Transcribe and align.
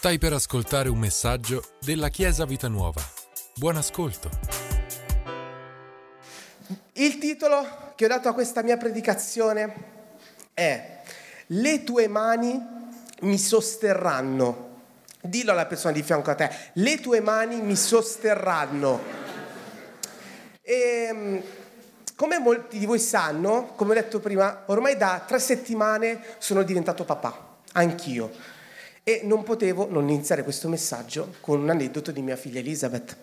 Stai 0.00 0.16
per 0.16 0.32
ascoltare 0.32 0.88
un 0.88 0.96
messaggio 0.96 1.62
della 1.78 2.08
Chiesa 2.08 2.46
Vita 2.46 2.68
Nuova. 2.68 3.02
Buon 3.56 3.76
ascolto. 3.76 4.30
Il 6.94 7.18
titolo 7.18 7.92
che 7.96 8.06
ho 8.06 8.08
dato 8.08 8.30
a 8.30 8.32
questa 8.32 8.62
mia 8.62 8.78
predicazione 8.78 9.74
è 10.54 11.02
Le 11.48 11.84
tue 11.84 12.08
mani 12.08 12.58
mi 13.20 13.36
sosterranno. 13.36 14.84
Dillo 15.20 15.50
alla 15.50 15.66
persona 15.66 15.92
di 15.92 16.02
fianco 16.02 16.30
a 16.30 16.34
te, 16.34 16.50
le 16.72 16.98
tue 16.98 17.20
mani 17.20 17.60
mi 17.60 17.76
sosterranno. 17.76 19.00
E, 20.62 21.08
ehm, 21.10 21.42
come 22.16 22.38
molti 22.38 22.78
di 22.78 22.86
voi 22.86 23.00
sanno, 23.00 23.74
come 23.76 23.90
ho 23.90 23.94
detto 23.94 24.18
prima, 24.18 24.62
ormai 24.68 24.96
da 24.96 25.22
tre 25.26 25.38
settimane 25.38 26.24
sono 26.38 26.62
diventato 26.62 27.04
papà, 27.04 27.58
anch'io. 27.72 28.59
E 29.10 29.22
non 29.24 29.42
potevo 29.42 29.88
non 29.90 30.08
iniziare 30.08 30.44
questo 30.44 30.68
messaggio 30.68 31.34
con 31.40 31.58
un 31.58 31.68
aneddoto 31.68 32.12
di 32.12 32.22
mia 32.22 32.36
figlia 32.36 32.60
Elizabeth. 32.60 33.16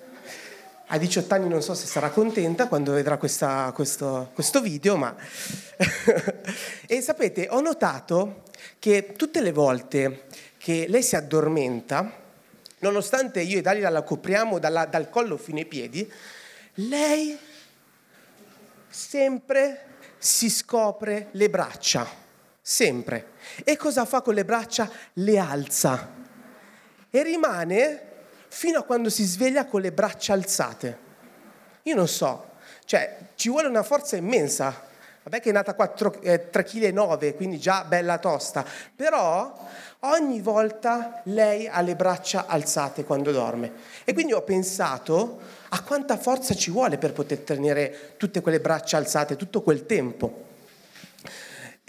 A 0.88 0.98
18 0.98 1.34
anni 1.34 1.48
non 1.48 1.62
so 1.62 1.74
se 1.76 1.86
sarà 1.86 2.10
contenta 2.10 2.68
quando 2.68 2.92
vedrà 2.92 3.16
questa, 3.16 3.72
questo, 3.74 4.32
questo 4.34 4.60
video, 4.60 4.98
ma... 4.98 5.16
e 6.86 7.02
sapete, 7.02 7.48
ho 7.50 7.62
notato 7.62 8.44
che 8.80 9.14
tutte 9.16 9.40
le 9.40 9.54
volte 9.54 10.26
che 10.58 10.88
lei 10.90 11.02
si 11.02 11.16
addormenta, 11.16 12.12
nonostante 12.80 13.40
io 13.40 13.60
e 13.60 13.62
Dalila 13.62 13.88
la 13.88 14.02
copriamo 14.02 14.60
dalla, 14.60 14.88
dal 14.88 15.10
collo 15.10 15.38
fino 15.38 15.60
ai 15.60 15.66
piedi, 15.68 16.12
lei 16.74 17.38
sempre 18.90 19.86
si 20.18 20.50
scopre 20.50 21.30
le 21.32 21.50
braccia, 21.50 22.27
sempre. 22.68 23.30
E 23.64 23.78
cosa 23.78 24.04
fa 24.04 24.20
con 24.20 24.34
le 24.34 24.44
braccia? 24.44 24.92
Le 25.14 25.38
alza 25.38 26.16
e 27.10 27.24
rimane 27.24 28.02
fino 28.50 28.80
a 28.80 28.84
quando 28.84 29.10
si 29.10 29.24
sveglia 29.24 29.66
con 29.66 29.80
le 29.80 29.94
braccia 29.94 30.34
alzate. 30.34 30.98
Io 31.84 31.96
non 31.96 32.10
so, 32.10 32.56
cioè 32.84 33.20
ci 33.36 33.48
vuole 33.48 33.70
una 33.70 33.84
forza 33.84 34.18
immensa 34.18 34.84
Vabbè 35.24 35.42
che 35.42 35.50
è 35.50 35.52
nata 35.52 35.74
4, 35.74 36.22
eh, 36.22 36.50
3,9 36.50 37.18
kg, 37.18 37.36
quindi 37.36 37.60
già 37.60 37.84
bella 37.84 38.18
tosta, 38.18 38.64
però 38.96 39.54
ogni 40.00 40.40
volta 40.40 41.20
lei 41.26 41.68
ha 41.68 41.82
le 41.82 41.98
braccia 41.98 42.46
alzate 42.48 43.04
quando 43.04 43.34
dorme. 43.34 43.74
E 44.06 44.14
quindi 44.14 44.32
ho 44.32 44.42
pensato 44.44 45.40
a 45.68 45.84
quanta 45.84 46.16
forza 46.16 46.54
ci 46.54 46.72
vuole 46.72 46.98
per 46.98 47.12
poter 47.12 47.40
tenere 47.40 48.14
tutte 48.16 48.40
quelle 48.40 48.62
braccia 48.62 48.96
alzate 48.96 49.36
tutto 49.36 49.62
quel 49.62 49.86
tempo. 49.86 50.47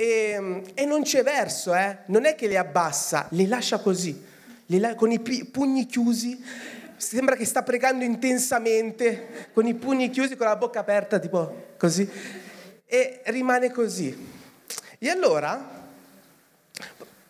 E, 0.00 0.62
e 0.74 0.84
non 0.84 1.02
c'è 1.02 1.24
verso, 1.24 1.74
eh? 1.74 1.98
non 2.06 2.24
è 2.24 2.36
che 2.36 2.46
le 2.46 2.56
abbassa, 2.56 3.27
le 3.30 3.48
lascia 3.48 3.80
così, 3.80 4.24
le, 4.66 4.94
con 4.94 5.10
i 5.10 5.18
pugni 5.18 5.86
chiusi 5.86 6.41
sembra 6.96 7.34
che 7.34 7.44
sta 7.44 7.64
pregando 7.64 8.04
intensamente, 8.04 9.48
con 9.52 9.66
i 9.66 9.74
pugni 9.74 10.10
chiusi, 10.10 10.36
con 10.36 10.46
la 10.46 10.54
bocca 10.54 10.78
aperta, 10.78 11.19
tipo 11.19 11.74
così 11.76 12.08
e 12.91 13.20
rimane 13.26 13.70
così. 13.70 14.36
E 14.98 15.08
allora, 15.10 15.86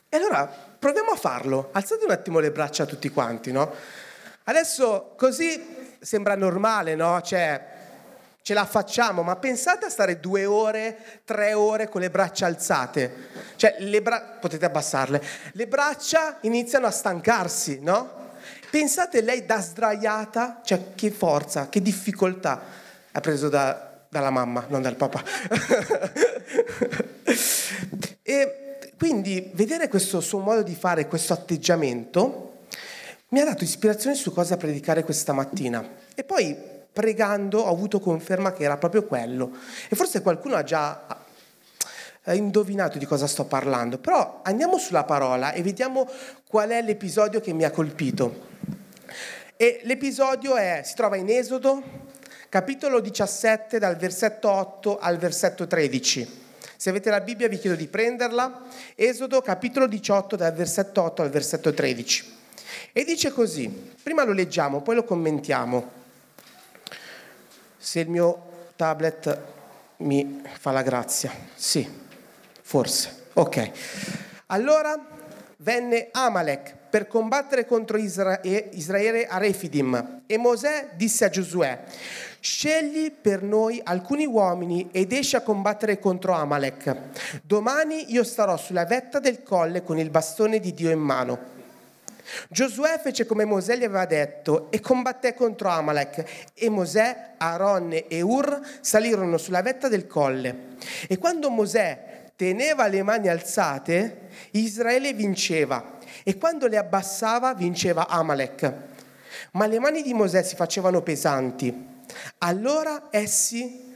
e 0.09 0.17
allora 0.17 0.47
proviamo 0.47 1.11
a 1.11 1.17
farlo. 1.17 1.71
Alzate 1.73 2.05
un 2.05 2.13
attimo 2.13 2.39
le 2.39 2.53
braccia 2.53 2.87
tutti 2.87 3.09
quanti, 3.09 3.51
no? 3.51 3.75
Adesso 4.45 5.15
così 5.17 5.97
sembra 5.99 6.37
normale, 6.37 6.95
no? 6.95 7.21
Cioè, 7.21 7.77
ce 8.43 8.55
la 8.55 8.65
facciamo, 8.65 9.23
ma 9.23 9.37
pensate 9.37 9.87
a 9.87 9.91
stare 9.91 10.21
due 10.21 10.47
ore, 10.47 11.21
tre 11.25 11.53
ore 11.53 11.89
con 11.89 12.01
le 12.01 12.11
braccia 12.11 12.47
alzate. 12.47 13.27
Cioè, 13.57 13.77
le 13.81 14.01
bra- 14.01 14.39
potete 14.41 14.65
abbassarle. 14.65 15.23
Le 15.53 15.67
braccia 15.67 16.39
iniziano 16.43 16.87
a 16.87 16.91
stancarsi, 16.91 17.81
no? 17.83 18.27
Pensate 18.71 19.21
lei 19.21 19.45
da 19.45 19.61
sdraiata, 19.61 20.61
cioè 20.65 20.95
che 20.95 21.11
forza, 21.11 21.69
che 21.69 21.83
difficoltà 21.83 22.87
ha 23.13 23.21
preso 23.21 23.49
da, 23.49 23.89
dalla 24.09 24.31
mamma, 24.31 24.65
non 24.69 24.83
dal 24.83 24.97
papà. 24.97 25.23
e 28.23 28.93
quindi 28.97 29.51
vedere 29.55 29.89
questo 29.89 30.21
suo 30.21 30.41
modo 30.41 30.63
di 30.63 30.75
fare, 30.75 31.07
questo 31.07 31.33
atteggiamento, 31.33 32.45
mi 33.29 33.41
ha 33.41 33.45
dato 33.45 33.65
ispirazione 33.65 34.17
su 34.17 34.33
cosa 34.33 34.57
predicare 34.57 35.05
questa 35.05 35.33
mattina. 35.33 35.87
E 36.15 36.25
poi 36.25 36.57
pregando 36.99 37.61
ho 37.61 37.71
avuto 37.71 38.01
conferma 38.01 38.53
che 38.53 38.65
era 38.65 38.77
proprio 38.77 39.05
quello. 39.05 39.53
E 39.89 39.95
forse 39.95 40.21
qualcuno 40.21 40.57
ha 40.57 40.65
già 40.65 41.07
indovinato 42.33 42.99
di 42.99 43.07
cosa 43.07 43.29
sto 43.29 43.45
parlando, 43.45 43.99
però 43.99 44.41
andiamo 44.43 44.79
sulla 44.79 45.05
parola 45.05 45.53
e 45.53 45.63
vediamo 45.63 46.11
qual 46.49 46.71
è 46.71 46.83
l'episodio 46.83 47.41
che 47.41 47.53
mi 47.53 47.63
ha 47.63 47.71
colpito. 47.71 48.47
E 49.57 49.81
l'episodio 49.85 50.57
è, 50.57 50.81
si 50.85 50.97
trova 50.97 51.15
in 51.15 51.31
Esodo, 51.31 51.81
capitolo 52.49 52.99
17 52.99 53.79
dal 53.79 53.95
versetto 53.95 54.51
8 54.51 54.99
al 54.99 55.19
versetto 55.19 55.69
13. 55.69 56.47
Se 56.77 56.91
avete 56.91 57.11
la 57.11 57.21
Bibbia 57.21 57.47
vi 57.47 57.59
chiedo 57.59 57.77
di 57.77 57.87
prenderla. 57.87 58.63
Esodo 58.97 59.41
capitolo 59.41 59.87
18 59.87 60.35
dal 60.35 60.53
versetto 60.53 61.03
8 61.03 61.23
al 61.23 61.31
versetto 61.31 61.73
13. 61.73 62.37
E 62.93 63.05
dice 63.05 63.31
così, 63.31 63.69
prima 64.03 64.25
lo 64.25 64.33
leggiamo, 64.33 64.83
poi 64.83 64.97
lo 64.97 65.05
commentiamo. 65.05 65.98
Se 67.79 68.01
il 68.01 68.11
mio 68.11 68.73
tablet 68.77 69.39
mi 69.99 70.43
fa 70.59 70.73
la 70.73 70.83
grazia. 70.83 71.33
Sì, 71.55 71.89
forse. 72.61 73.27
Ok. 73.35 73.71
Allora 74.47 74.99
venne 75.59 76.09
Amalek 76.13 76.75
per 76.89 77.07
combattere 77.07 77.67
contro 77.67 77.99
Israele 77.99 79.27
a 79.27 79.39
Refidim 79.39 80.23
e 80.27 80.39
Mosè 80.39 80.91
disse 80.95 81.25
a 81.27 81.29
Giosuè, 81.29 81.85
scegli 82.41 83.13
per 83.13 83.43
noi 83.43 83.81
alcuni 83.85 84.25
uomini 84.25 84.89
ed 84.91 85.13
esci 85.13 85.37
a 85.37 85.43
combattere 85.43 85.99
contro 85.99 86.33
Amalek. 86.33 86.97
Domani 87.43 88.11
io 88.13 88.25
starò 88.25 88.57
sulla 88.57 88.87
vetta 88.87 89.19
del 89.19 89.43
colle 89.43 89.83
con 89.83 89.99
il 89.99 90.11
bastone 90.11 90.61
di 90.61 90.73
Dio 90.73 90.91
in 90.91 91.01
mano. 91.01 91.57
Giosuè 92.49 92.99
fece 93.03 93.27
come 93.27 93.45
Mosè 93.45 93.77
gli 93.77 93.85
aveva 93.85 94.05
detto 94.05 94.71
e 94.71 94.81
combatté 94.81 95.35
contro 95.35 95.69
Amalek 95.69 96.51
e 96.55 96.69
Mosè, 96.69 97.35
Aaron 97.39 98.05
e 98.09 98.21
Ur 98.21 98.61
salirono 98.81 99.39
sulla 99.39 99.63
vetta 99.63 99.89
del 99.89 100.07
colle. 100.07 100.77
E 101.09 101.19
quando 101.19 101.51
Mosè 101.51 102.31
teneva 102.37 102.87
le 102.87 103.03
mani 103.03 103.29
alzate, 103.29 104.29
Israele 104.53 105.13
vinceva 105.13 105.99
e 106.23 106.37
quando 106.37 106.67
le 106.67 106.77
abbassava 106.77 107.55
vinceva 107.55 108.07
Amalek. 108.09 108.73
Ma 109.53 109.67
le 109.67 109.79
mani 109.79 110.03
di 110.03 110.15
Mosè 110.15 110.43
si 110.43 110.55
facevano 110.55 111.03
pesanti. 111.03 111.87
Allora 112.39 113.09
essi, 113.11 113.87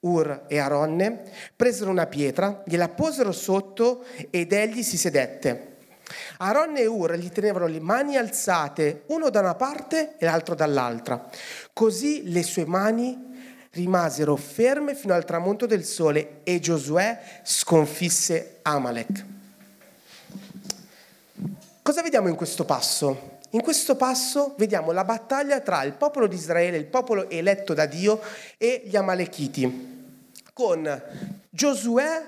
Ur 0.00 0.44
e 0.46 0.58
Aronne, 0.58 1.22
presero 1.54 1.90
una 1.90 2.06
pietra, 2.06 2.62
gliela 2.64 2.88
posero 2.88 3.32
sotto 3.32 4.04
ed 4.30 4.52
egli 4.52 4.82
si 4.82 4.96
sedette. 4.96 5.76
Aronne 6.38 6.80
e 6.80 6.86
Ur 6.86 7.14
gli 7.16 7.30
tenevano 7.30 7.66
le 7.66 7.80
mani 7.80 8.16
alzate, 8.16 9.02
uno 9.06 9.30
da 9.30 9.40
una 9.40 9.54
parte 9.54 10.16
e 10.18 10.24
l'altro 10.24 10.54
dall'altra. 10.54 11.28
Così 11.72 12.30
le 12.30 12.42
sue 12.42 12.64
mani 12.64 13.28
rimasero 13.72 14.34
ferme 14.36 14.94
fino 14.94 15.14
al 15.14 15.24
tramonto 15.24 15.66
del 15.66 15.84
sole 15.84 16.40
e 16.42 16.58
Giosuè 16.58 17.40
sconfisse 17.42 18.58
Amalek. 18.62 19.24
Cosa 21.82 22.02
vediamo 22.02 22.28
in 22.28 22.34
questo 22.34 22.64
passo? 22.64 23.38
In 23.50 23.62
questo 23.62 23.96
passo 23.96 24.54
vediamo 24.56 24.92
la 24.92 25.04
battaglia 25.04 25.60
tra 25.60 25.82
il 25.82 25.94
popolo 25.94 26.28
di 26.28 26.36
Israele, 26.36 26.76
il 26.76 26.86
popolo 26.86 27.28
eletto 27.28 27.74
da 27.74 27.86
Dio, 27.86 28.20
e 28.56 28.82
gli 28.84 28.94
Amalechiti, 28.94 30.42
con 30.52 31.02
Giosuè 31.50 32.24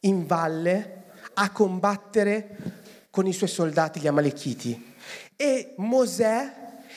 in 0.00 0.26
valle 0.26 1.02
a 1.34 1.50
combattere 1.50 2.82
con 3.14 3.28
i 3.28 3.32
suoi 3.32 3.48
soldati 3.48 4.00
gli 4.00 4.08
Amalechiti 4.08 4.92
e 5.36 5.74
Mosè 5.76 6.52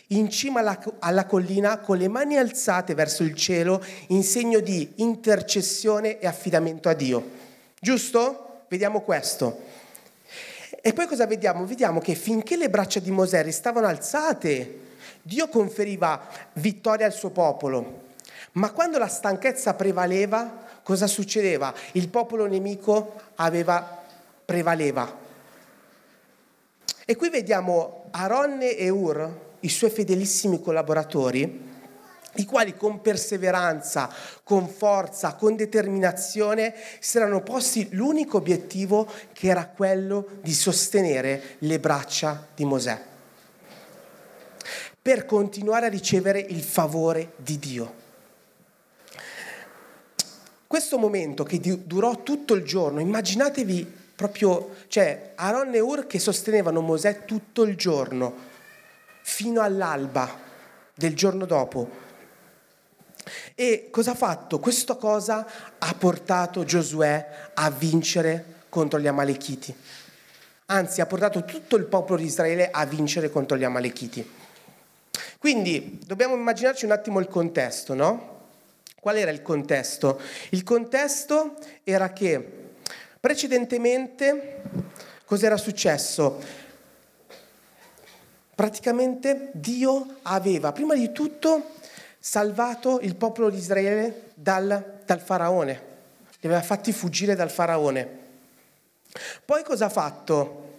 in 0.08 0.32
cima 0.32 0.62
alla, 0.62 0.84
alla, 0.98 1.28
collina 1.28 1.78
con 1.78 1.98
le 1.98 2.08
mani 2.08 2.38
alzate 2.38 2.96
verso 2.96 3.22
il 3.22 3.36
cielo 3.36 3.86
in 4.08 4.24
segno 4.24 4.60
di 4.60 4.94
intercessione 4.96 6.18
e 6.18 6.26
affidamento 6.26 6.90
a 6.90 6.94
Dio. 6.94 7.24
Giusto? 7.80 8.64
Vediamo 8.68 9.02
questo. 9.02 9.62
E 10.82 10.92
poi 10.92 11.06
cosa 11.06 11.28
vediamo? 11.28 11.68
Vediamo 11.68 12.00
che 12.00 12.16
finché 12.16 12.58
le 12.58 12.72
braccia 12.72 13.00
di 13.00 13.12
Mosè 13.12 13.44
restavano 13.44 13.86
alzate, 13.86 14.80
Dio 15.22 15.48
conferiva 15.50 16.20
vittoria 16.54 17.06
al 17.06 17.14
suo 17.14 17.30
popolo. 17.30 18.06
Ma 18.54 18.72
quando 18.72 18.98
la 18.98 19.08
stanchezza 19.08 19.76
prevaleva, 19.76 20.66
cosa 20.82 21.06
succedeva? 21.06 21.72
Il 21.92 22.10
popolo 22.10 22.48
nemico 22.48 23.14
aveva, 23.36 24.04
prevaleva. 24.44 25.26
E 27.10 27.16
qui 27.16 27.30
vediamo 27.30 28.10
Aronne 28.12 28.76
e 28.76 28.90
Ur, 28.90 29.56
i 29.62 29.70
suoi 29.70 29.90
fedelissimi 29.90 30.60
collaboratori, 30.60 31.66
i 32.36 32.44
quali 32.44 32.76
con 32.76 33.00
perseveranza, 33.00 34.14
con 34.44 34.68
forza, 34.68 35.36
con 35.36 35.56
determinazione 35.56 36.76
si 37.00 37.16
erano 37.16 37.42
posti 37.44 37.88
l'unico 37.92 38.36
obiettivo 38.36 39.10
che 39.32 39.48
era 39.48 39.68
quello 39.68 40.28
di 40.42 40.54
sostenere 40.54 41.56
le 41.60 41.80
braccia 41.80 42.46
di 42.54 42.66
Mosè, 42.66 43.02
per 45.02 45.26
continuare 45.26 45.86
a 45.86 45.90
ricevere 45.90 46.42
il 46.42 46.62
favore 46.62 47.36
di 47.38 47.58
Dio. 47.58 47.94
Questo 50.68 50.98
momento 50.98 51.46
che 51.46 51.62
durò 51.86 52.22
tutto 52.22 52.54
il 52.54 52.66
giorno, 52.66 53.00
immaginatevi 53.00 54.07
proprio, 54.18 54.76
cioè 54.90 55.32
Aaron 55.36 55.74
e 55.74 55.80
Ur 55.80 56.08
che 56.08 56.20
sostenevano 56.20 56.82
Mosè 56.82 57.24
tutto 57.24 57.64
il 57.64 57.78
giorno, 57.78 58.36
fino 59.22 59.62
all'alba 59.62 60.38
del 60.94 61.16
giorno 61.16 61.46
dopo 61.46 62.06
e 63.56 63.90
cosa 63.92 64.12
ha 64.12 64.16
fatto? 64.16 64.60
Questa 64.60 64.96
cosa 64.96 65.46
ha 65.78 65.94
portato 65.94 66.64
Giosuè 66.64 67.50
a 67.54 67.70
vincere 67.70 68.56
contro 68.70 69.00
gli 69.00 69.08
Amalechiti. 69.08 69.76
Anzi, 70.68 71.02
ha 71.02 71.06
portato 71.06 71.46
tutto 71.46 71.76
il 71.76 71.86
popolo 71.86 72.20
di 72.20 72.26
Israele 72.26 72.70
a 72.70 72.86
vincere 72.86 73.30
contro 73.30 73.58
gli 73.58 73.64
Amalechiti. 73.64 74.30
Quindi 75.38 76.00
dobbiamo 76.06 76.36
immaginarci 76.36 76.86
un 76.86 76.92
attimo 76.92 77.20
il 77.20 77.28
contesto, 77.28 77.94
no? 77.94 78.36
Qual 79.00 79.16
era 79.16 79.32
il 79.32 79.42
contesto? 79.42 80.20
Il 80.50 80.64
contesto 80.64 81.56
era 81.84 82.12
che 82.12 82.57
precedentemente 83.28 84.62
cos'era 85.26 85.58
successo? 85.58 86.42
Praticamente 88.56 89.50
Dio 89.52 90.20
aveva 90.22 90.72
prima 90.72 90.96
di 90.96 91.12
tutto 91.12 91.72
salvato 92.18 93.02
il 93.02 93.18
popolo 93.18 93.50
di 93.50 93.58
Israele 93.58 94.32
dal, 94.34 95.02
dal 95.06 95.20
faraone, 95.20 95.82
li 96.40 96.48
aveva 96.48 96.62
fatti 96.62 96.94
fuggire 96.94 97.36
dal 97.36 97.52
faraone. 97.52 98.08
Poi 99.44 99.62
cosa 99.62 99.88
ha 99.88 99.90
fatto? 99.90 100.76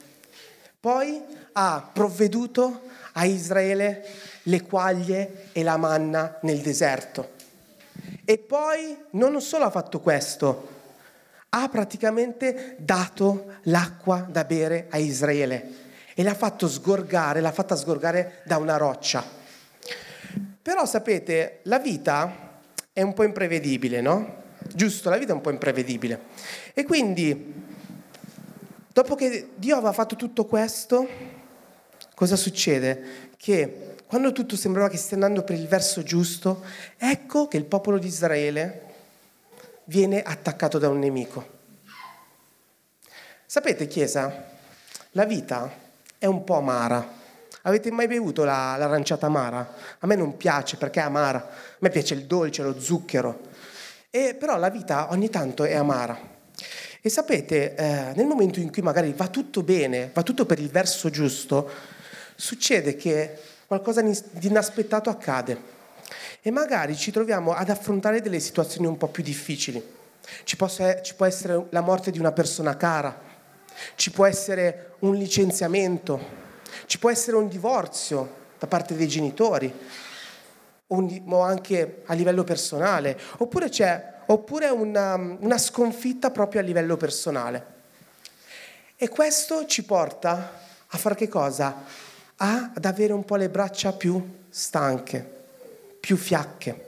Poi 0.81 1.23
ha 1.53 1.91
provveduto 1.93 2.81
a 3.13 3.27
Israele 3.27 4.07
le 4.45 4.63
quaglie 4.63 5.51
e 5.53 5.63
la 5.63 5.77
manna 5.77 6.39
nel 6.43 6.63
deserto. 6.63 7.33
E 8.25 8.39
poi 8.39 8.97
non 9.11 9.39
solo 9.43 9.65
ha 9.65 9.71
fatto 9.71 10.01
questo, 10.01 10.77
ha 11.51 11.69
praticamente 11.69 12.77
dato 12.79 13.55
l'acqua 13.63 14.27
da 14.29 14.45
bere 14.45 14.87
a 14.91 14.99
Israele 14.99 15.87
e 16.15 16.23
l'ha 16.23 16.35
fatto 16.35 16.69
sgorgare, 16.69 17.41
l'ha 17.41 17.53
fatta 17.53 17.77
sgorgare 17.77 18.43
da 18.45 18.59
una 18.59 18.77
roccia. 18.77 19.25
Però 20.61 20.85
sapete, 20.85 21.61
la 21.63 21.79
vita 21.79 22.61
è 22.93 23.03
un 23.03 23.15
po' 23.15 23.23
imprevedibile, 23.23 24.01
no? 24.01 24.43
Giusto, 24.75 25.09
la 25.09 25.17
vita 25.17 25.33
è 25.33 25.35
un 25.35 25.41
po' 25.41 25.51
imprevedibile. 25.51 26.21
E 26.75 26.85
quindi, 26.85 27.55
dopo 28.93 29.15
che 29.15 29.51
Dio 29.55 29.77
aveva 29.77 29.93
fatto 29.93 30.17
tutto 30.17 30.45
questo, 30.45 31.09
cosa 32.15 32.37
succede? 32.37 33.31
Che 33.37 33.95
quando 34.07 34.33
tutto 34.33 34.57
sembrava 34.57 34.89
che 34.89 34.97
stia 34.97 35.17
andando 35.17 35.43
per 35.43 35.57
il 35.57 35.69
verso 35.69 36.03
giusto, 36.03 36.65
ecco 36.99 37.47
che 37.47 37.57
il 37.57 37.65
popolo 37.65 37.99
di 37.99 38.09
Israele 38.09 38.88
viene 39.89 40.23
attaccato 40.23 40.79
da 40.79 40.89
un 40.89 40.99
nemico. 40.99 41.57
Sapete, 43.47 43.87
Chiesa, 43.87 44.47
la 45.13 45.25
vita 45.25 45.71
è 46.19 46.27
un 46.27 46.45
po' 46.45 46.57
amara. 46.57 47.17
Avete 47.63 47.91
mai 47.91 48.07
bevuto 48.07 48.45
la, 48.45 48.77
l'aranciata 48.77 49.27
amara? 49.27 49.75
A 49.99 50.07
me 50.07 50.15
non 50.15 50.37
piace 50.37 50.77
perché 50.77 51.01
è 51.01 51.05
amara, 51.05 51.39
a 51.39 51.77
me 51.79 51.89
piace 51.89 52.15
il 52.15 52.27
dolce, 52.27 52.63
lo 52.63 52.79
zucchero. 52.79 53.41
E, 54.11 54.37
però 54.39 54.59
la 54.59 54.69
vita 54.69 55.11
ogni 55.11 55.31
tanto 55.31 55.65
è 55.65 55.75
amara. 55.75 56.37
E 57.01 57.09
sapete, 57.09 57.75
eh, 57.75 58.13
nel 58.15 58.27
momento 58.27 58.61
in 58.61 58.71
cui 58.71 58.83
magari 58.83 59.13
va 59.13 59.29
tutto 59.29 59.63
bene, 59.63 60.11
va 60.13 60.23
tutto 60.23 60.45
per 60.45 60.59
il 60.59 60.69
verso 60.69 61.09
giusto, 61.09 61.71
succede 62.35 62.97
che 62.97 63.39
qualcosa 63.67 64.03
di 64.03 64.47
inaspettato 64.47 65.09
accade. 65.09 65.77
E 66.49 66.51
magari 66.51 66.97
ci 66.97 67.11
troviamo 67.11 67.53
ad 67.53 67.69
affrontare 67.69 68.23
delle 68.23 68.41
situazioni 68.41 68.87
un 68.87 68.97
po' 68.97 69.09
più 69.09 69.23
difficili. 69.23 69.87
Ci, 70.45 70.57
ci 71.03 71.15
può 71.15 71.27
essere 71.27 71.67
la 71.69 71.83
morte 71.83 72.11
di 72.11 72.19
una 72.19 72.33
persona 72.33 72.75
cara, 72.75 73.21
ci 73.97 74.11
può 74.11 74.25
essere 74.25 74.95
un 75.01 75.15
licenziamento, 75.15 76.19
ci 76.87 76.99
può 76.99 77.11
essere 77.11 77.37
un 77.37 77.49
divorzio 77.49 78.37
da 78.59 78.67
parte 78.67 78.97
dei 78.97 79.07
genitori, 79.09 79.71
o 80.87 81.43
anche 81.43 82.01
a 82.07 82.15
livello 82.15 82.45
personale, 82.45 83.21
oppure 83.37 83.69
oppure 84.25 84.69
una, 84.71 85.17
una 85.17 85.59
sconfitta 85.59 86.31
proprio 86.31 86.63
a 86.63 86.65
livello 86.65 86.97
personale. 86.97 87.67
E 88.97 89.07
questo 89.11 89.67
ci 89.67 89.85
porta 89.85 90.61
a 90.87 90.97
fare 90.97 91.15
che 91.15 91.29
cosa? 91.29 91.85
Ad 92.37 92.87
avere 92.87 93.13
un 93.13 93.27
po' 93.27 93.37
le 93.37 93.51
braccia 93.51 93.93
più 93.93 94.47
stanche, 94.49 95.37
più 96.09 96.17
fiacche. 96.17 96.87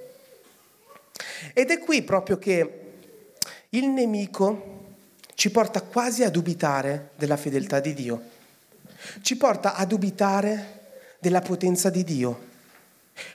Ed 1.53 1.71
è 1.71 1.79
qui 1.79 2.01
proprio 2.03 2.39
che 2.39 2.81
il 3.69 3.87
nemico 3.89 4.95
ci 5.35 5.51
porta 5.51 5.83
quasi 5.83 6.25
a 6.25 6.31
dubitare 6.31 7.11
della 7.17 7.37
fedeltà 7.37 7.81
di 7.81 7.93
Dio 7.93 8.39
ci 9.23 9.37
porta 9.37 9.75
a 9.75 9.85
dubitare 9.85 10.79
della 11.19 11.41
potenza 11.41 11.91
di 11.91 12.05
Dio, 12.05 12.49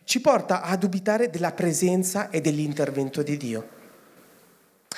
ci 0.03 0.21
porta 0.21 0.61
a 0.61 0.75
dubitare 0.75 1.29
della 1.29 1.51
presenza 1.51 2.29
e 2.29 2.41
dell'intervento 2.41 3.21
di 3.21 3.37
Dio. 3.37 3.69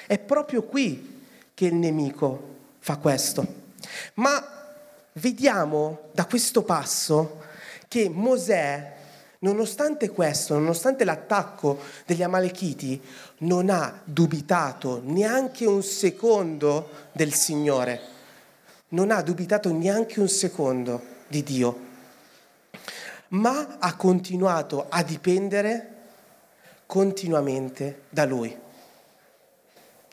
È 0.06 0.18
proprio 0.20 0.64
qui 0.64 1.24
che 1.54 1.66
il 1.66 1.76
nemico 1.76 2.56
fa 2.80 2.98
questo. 2.98 3.66
Ma 4.16 4.76
vediamo 5.14 6.10
da 6.12 6.26
questo 6.26 6.64
passo 6.64 7.44
che 7.88 8.10
Mosè, 8.10 8.96
nonostante 9.40 10.10
questo, 10.10 10.54
nonostante 10.54 11.04
l'attacco 11.04 11.80
degli 12.06 12.24
Amalechiti, 12.24 13.02
non 13.40 13.70
ha 13.70 14.02
dubitato 14.04 15.02
neanche 15.04 15.66
un 15.66 15.84
secondo 15.84 16.90
del 17.12 17.34
Signore 17.34 18.16
non 18.90 19.12
ha 19.12 19.22
dubitato 19.22 19.72
neanche 19.74 20.20
un 20.20 20.30
secondo 20.30 21.16
di 21.28 21.44
Dio, 21.44 21.86
ma 23.30 23.78
ha 23.80 23.96
continuato 23.96 24.86
a 24.88 25.04
dipendere 25.04 25.96
continuamente 26.86 28.04
da 28.10 28.24
Lui. 28.24 28.56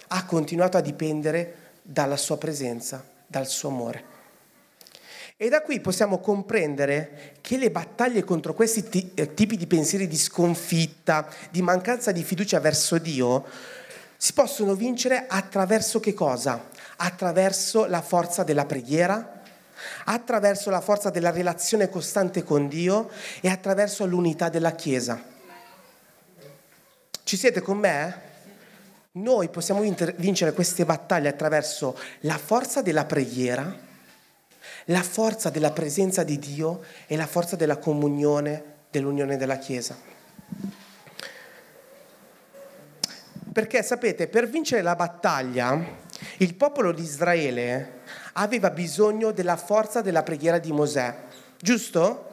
Ha 0.09 0.25
continuato 0.27 0.77
a 0.77 0.81
dipendere 0.81 1.56
dalla 1.82 2.17
sua 2.17 2.37
presenza, 2.37 3.05
dal 3.27 3.47
suo 3.47 3.69
amore. 3.69 4.13
E 5.36 5.48
da 5.48 5.62
qui 5.62 5.81
possiamo 5.81 6.19
comprendere 6.19 7.36
che 7.41 7.56
le 7.56 7.70
battaglie 7.70 8.24
contro 8.24 8.55
questi 8.55 9.12
eh, 9.14 9.34
tipi 9.34 9.56
di 9.56 9.67
pensieri 9.67 10.06
di 10.06 10.17
sconfitta, 10.17 11.29
di 11.50 11.60
mancanza 11.62 12.12
di 12.12 12.22
fiducia 12.22 12.60
verso 12.60 12.98
Dio, 12.98 13.44
si 14.17 14.32
possono 14.32 14.74
vincere 14.74 15.26
attraverso 15.29 16.00
che 16.00 16.14
cosa? 16.14 16.72
attraverso 16.96 17.86
la 17.86 18.03
forza 18.03 18.43
della 18.44 18.67
preghiera, 18.67 19.43
attraverso 20.05 20.70
la 20.70 20.81
forza 20.81 21.10
della 21.10 21.31
relazione 21.31 21.88
costante 21.88 22.43
con 22.44 22.69
Dio 22.69 23.10
e 23.41 23.48
attraverso 23.48 24.06
l'unità 24.06 24.48
della 24.48 24.72
Chiesa. 24.72 25.22
Ci 27.22 27.36
siete 27.36 27.60
con 27.60 27.79
me? 27.79 28.32
Noi 29.12 29.48
possiamo 29.48 29.81
vincere 30.17 30.53
queste 30.53 30.84
battaglie 30.84 31.29
attraverso 31.29 31.98
la 32.20 32.36
forza 32.36 32.82
della 32.82 33.05
preghiera, 33.05 33.93
la 34.86 35.03
forza 35.03 35.50
della 35.50 35.70
presenza 35.70 36.22
di 36.22 36.38
Dio 36.38 36.82
e 37.06 37.17
la 37.17 37.26
forza 37.26 37.56
della 37.56 37.79
comunione, 37.79 38.62
dell'unione 38.91 39.36
della 39.36 39.58
Chiesa. 39.58 39.96
Perché 43.53 43.82
sapete, 43.82 44.26
per 44.26 44.48
vincere 44.48 44.82
la 44.82 44.96
battaglia 44.96 46.03
il 46.38 46.55
popolo 46.55 46.93
di 46.93 47.03
Israele 47.03 48.00
aveva 48.34 48.70
bisogno 48.70 49.31
della 49.31 49.56
forza 49.56 50.00
della 50.00 50.22
preghiera 50.22 50.58
di 50.58 50.72
Mosè, 50.72 51.14
giusto? 51.56 52.32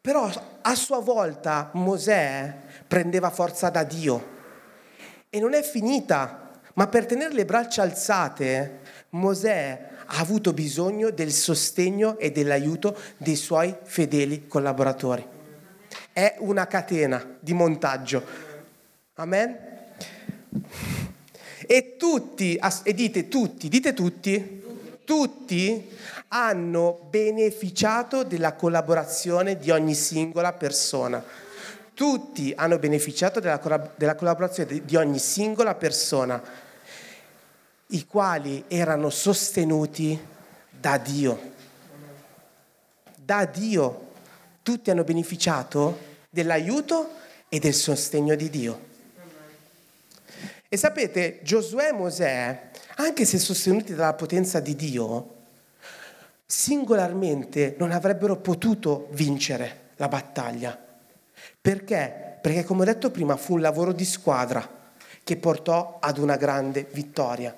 Però 0.00 0.30
a 0.62 0.74
sua 0.74 1.00
volta 1.00 1.70
Mosè 1.74 2.54
prendeva 2.86 3.28
forza 3.30 3.68
da 3.68 3.82
Dio. 3.84 4.36
E 5.28 5.38
non 5.38 5.52
è 5.52 5.62
finita, 5.62 6.50
ma 6.74 6.86
per 6.86 7.04
tenere 7.04 7.34
le 7.34 7.44
braccia 7.44 7.82
alzate, 7.82 8.80
Mosè 9.10 9.97
ha 10.10 10.20
avuto 10.20 10.52
bisogno 10.52 11.10
del 11.10 11.32
sostegno 11.32 12.18
e 12.18 12.30
dell'aiuto 12.30 12.96
dei 13.16 13.36
suoi 13.36 13.74
fedeli 13.82 14.46
collaboratori. 14.46 15.26
È 16.12 16.36
una 16.38 16.66
catena 16.66 17.36
di 17.38 17.52
montaggio. 17.52 18.22
Amen? 19.14 19.56
E 21.66 21.96
tutti, 21.98 22.58
e 22.82 22.94
dite 22.94 23.28
tutti, 23.28 23.68
dite 23.68 23.92
tutti, 23.92 24.62
tutti 25.04 25.96
hanno 26.28 27.06
beneficiato 27.10 28.22
della 28.22 28.54
collaborazione 28.54 29.58
di 29.58 29.70
ogni 29.70 29.94
singola 29.94 30.52
persona. 30.52 31.22
Tutti 31.92 32.52
hanno 32.56 32.78
beneficiato 32.78 33.40
della, 33.40 33.60
della 33.96 34.14
collaborazione 34.14 34.84
di, 34.84 34.96
ogni 34.96 35.18
singola 35.18 35.74
persona, 35.74 36.40
i 37.88 38.06
quali 38.06 38.64
erano 38.68 39.08
sostenuti 39.10 40.18
da 40.70 40.98
Dio. 40.98 41.52
Da 43.16 43.44
Dio. 43.46 44.06
Tutti 44.62 44.90
hanno 44.90 45.04
beneficiato 45.04 45.98
dell'aiuto 46.28 47.10
e 47.48 47.58
del 47.58 47.74
sostegno 47.74 48.34
di 48.34 48.50
Dio. 48.50 48.86
E 50.68 50.76
sapete, 50.76 51.40
Giosuè 51.42 51.88
e 51.88 51.92
Mosè, 51.92 52.70
anche 52.96 53.24
se 53.24 53.38
sostenuti 53.38 53.94
dalla 53.94 54.12
potenza 54.12 54.60
di 54.60 54.76
Dio, 54.76 55.36
singolarmente 56.44 57.76
non 57.78 57.90
avrebbero 57.90 58.36
potuto 58.36 59.08
vincere 59.12 59.92
la 59.96 60.08
battaglia. 60.08 60.78
Perché? 61.60 62.38
Perché 62.42 62.64
come 62.64 62.82
ho 62.82 62.84
detto 62.84 63.10
prima 63.10 63.36
fu 63.36 63.54
un 63.54 63.62
lavoro 63.62 63.92
di 63.92 64.04
squadra 64.04 64.76
che 65.24 65.36
portò 65.38 65.98
ad 66.00 66.18
una 66.18 66.36
grande 66.36 66.86
vittoria. 66.92 67.56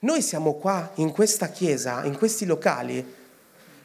Noi 0.00 0.22
siamo 0.22 0.54
qua 0.54 0.90
in 0.96 1.12
questa 1.12 1.48
chiesa, 1.48 2.04
in 2.04 2.16
questi 2.16 2.44
locali, 2.46 3.04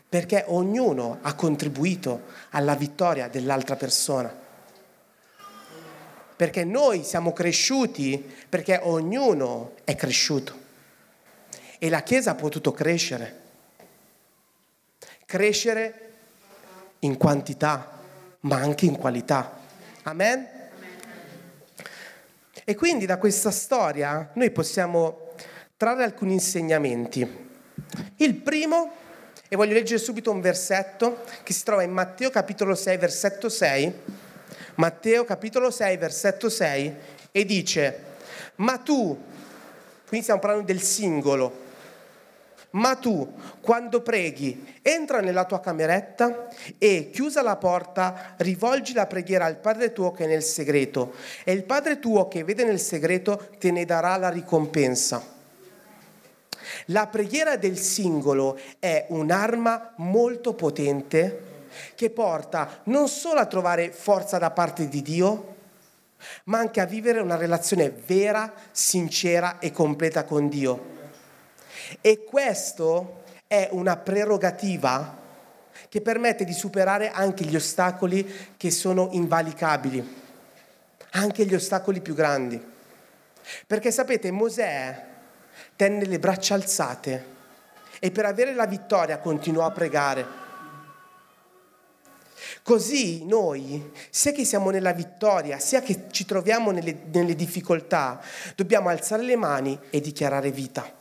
perché 0.10 0.44
ognuno 0.48 1.20
ha 1.22 1.34
contribuito 1.34 2.24
alla 2.51 2.75
vittoria 2.75 3.27
dell'altra 3.27 3.75
persona. 3.75 4.46
Perché 6.36 6.63
noi 6.63 7.04
siamo 7.04 7.34
cresciuti, 7.34 8.24
perché 8.48 8.80
ognuno 8.84 9.74
è 9.84 9.96
cresciuto. 9.96 10.66
E 11.80 11.89
la 11.89 12.04
Chiesa 12.04 12.32
ha 12.32 12.36
potuto 12.36 12.72
crescere 12.72 13.46
crescere 15.27 15.94
in 17.00 17.18
quantità, 17.18 18.00
ma 18.42 18.56
anche 18.56 18.86
in 18.86 18.98
qualità. 18.98 19.60
Amen? 20.04 20.48
E 22.63 22.75
quindi 22.75 23.06
da 23.06 23.18
questa 23.18 23.51
storia 23.51 24.32
noi 24.36 24.51
possiamo 24.51 25.26
trarre 25.77 26.03
alcuni 26.03 26.34
insegnamenti. 26.34 27.46
Il 28.15 28.34
primo, 28.34 28.91
e 29.48 29.55
voglio 29.55 29.74
leggere 29.74 30.00
subito 30.00 30.31
un 30.31 30.41
versetto 30.41 31.24
che 31.43 31.53
si 31.53 31.63
trova 31.63 31.84
in 31.84 31.91
Matteo 31.91 32.31
capitolo 32.31 32.74
6, 32.74 32.98
versetto 32.98 33.48
6. 33.48 33.93
Matteo 34.75 35.24
capitolo 35.24 35.69
6, 35.69 35.98
versetto 35.98 36.50
6, 36.50 36.96
e 37.31 37.46
dice, 37.46 38.03
ma 38.55 38.77
tu, 38.79 39.24
quindi 40.07 40.22
stiamo 40.22 40.39
parlando 40.39 40.65
del 40.65 40.81
singolo, 40.81 41.65
ma 42.72 42.96
tu, 42.96 43.34
quando 43.62 44.01
preghi, 44.01 44.79
entra 44.81 45.19
nella 45.19 45.46
tua 45.46 45.60
cameretta 45.60 46.48
e, 46.79 47.12
chiusa 47.12 47.43
la 47.43 47.55
porta, 47.55 48.34
rivolgi 48.38 48.93
la 48.93 49.05
preghiera 49.05 49.46
al 49.46 49.57
Padre 49.57 49.93
tuo 49.93 50.12
che 50.12 50.24
è 50.24 50.27
nel 50.27 50.43
segreto, 50.43 51.13
e 51.43 51.51
il 51.51 51.63
Padre 51.63 52.00
tuo 52.00 52.27
che 52.27 52.43
vede 52.43 52.65
nel 52.65 52.79
segreto 52.79 53.50
te 53.60 53.69
ne 53.69 53.86
darà 53.86 54.15
la 54.17 54.29
ricompensa. 54.29 55.36
La 56.86 57.08
preghiera 57.08 57.56
del 57.58 57.78
singolo 57.78 58.58
è 58.80 59.06
un'arma 59.10 59.94
molto 59.98 60.54
potente 60.54 61.56
che 61.96 62.10
porta 62.10 62.82
non 62.86 63.08
solo 63.08 63.40
a 63.40 63.46
trovare 63.46 63.92
forza 63.92 64.38
da 64.38 64.52
parte 64.52 64.88
di 64.88 65.02
Dio, 65.02 65.56
ma 66.46 66.60
anche 66.60 66.82
a 66.82 66.86
vivere 66.86 67.20
una 67.20 67.36
relazione 67.36 67.90
vera, 67.90 68.52
sincera 68.72 69.60
e 69.60 69.72
completa 69.72 70.24
con 70.24 70.50
Dio. 70.50 70.96
E 72.02 72.24
questo 72.24 73.24
è 73.48 73.70
una 73.72 73.96
prerogativa 73.98 75.26
che 75.90 76.02
permette 76.02 76.44
di 76.44 76.54
superare 76.54 77.12
anche 77.12 77.46
gli 77.46 77.56
ostacoli 77.56 78.54
che 78.58 78.72
sono 78.72 79.10
invalicabili, 79.12 80.16
anche 81.12 81.46
gli 81.46 81.54
ostacoli 81.54 82.02
più 82.02 82.14
grandi. 82.14 82.62
Perché 83.66 83.92
sapete, 83.92 84.32
Mosè 84.32 85.16
tenne 85.76 86.06
le 86.06 86.20
braccia 86.20 86.54
alzate 86.54 87.36
e 88.00 88.12
per 88.12 88.26
avere 88.26 88.54
la 88.54 88.66
vittoria 88.66 89.20
continuò 89.20 89.66
a 89.66 89.72
pregare. 89.72 90.46
Così 92.62 93.26
noi, 93.26 93.92
sia 94.10 94.32
che 94.32 94.46
siamo 94.46 94.70
nella 94.70 94.92
vittoria, 94.92 95.58
sia 95.58 95.82
che 95.82 96.08
ci 96.12 96.26
troviamo 96.26 96.72
nelle, 96.72 96.98
nelle 97.12 97.36
difficoltà, 97.36 98.22
dobbiamo 98.56 98.90
alzare 98.90 99.24
le 99.24 99.36
mani 99.36 99.80
e 99.90 100.02
dichiarare 100.02 100.52
vita. 100.52 100.96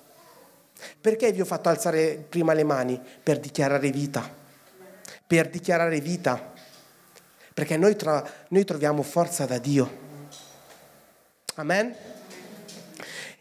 Perché 1.00 1.32
vi 1.32 1.40
ho 1.40 1.44
fatto 1.44 1.68
alzare 1.68 2.24
prima 2.28 2.52
le 2.52 2.64
mani? 2.64 3.00
Per 3.22 3.38
dichiarare 3.38 3.90
vita. 3.90 4.28
Per 5.26 5.48
dichiarare 5.48 6.00
vita. 6.00 6.52
Perché 7.52 7.76
noi, 7.76 7.96
tra, 7.96 8.24
noi 8.48 8.64
troviamo 8.64 9.02
forza 9.02 9.44
da 9.44 9.58
Dio. 9.58 10.04
Amen? 11.54 12.15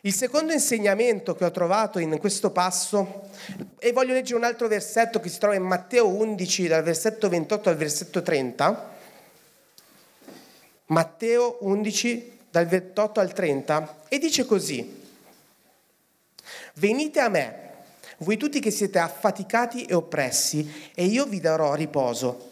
Il 0.05 0.13
secondo 0.13 0.53
insegnamento 0.53 1.33
che 1.33 1.45
ho 1.45 1.50
trovato 1.50 1.97
in 1.97 2.19
questo 2.19 2.51
passo, 2.51 3.21
e 3.79 3.91
voglio 3.91 4.13
leggere 4.13 4.38
un 4.38 4.43
altro 4.43 4.67
versetto 4.67 5.19
che 5.19 5.29
si 5.29 5.39
trova 5.39 5.55
in 5.55 5.63
Matteo 5.63 6.07
11, 6.07 6.67
dal 6.67 6.83
versetto 6.83 7.27
28 7.27 7.69
al 7.69 7.75
versetto 7.75 8.21
30. 8.21 8.93
Matteo 10.85 11.57
11, 11.62 12.38
dal 12.51 12.67
28 12.67 13.19
al 13.19 13.33
30, 13.33 14.01
e 14.07 14.19
dice 14.19 14.45
così. 14.45 15.01
Venite 16.75 17.19
a 17.19 17.27
me, 17.27 17.69
voi 18.17 18.38
tutti 18.38 18.59
che 18.59 18.69
siete 18.69 19.00
affaticati 19.00 19.85
e 19.85 19.95
oppressi, 19.95 20.91
e 20.93 21.05
io 21.05 21.25
vi 21.25 21.39
darò 21.39 21.74
riposo. 21.74 22.51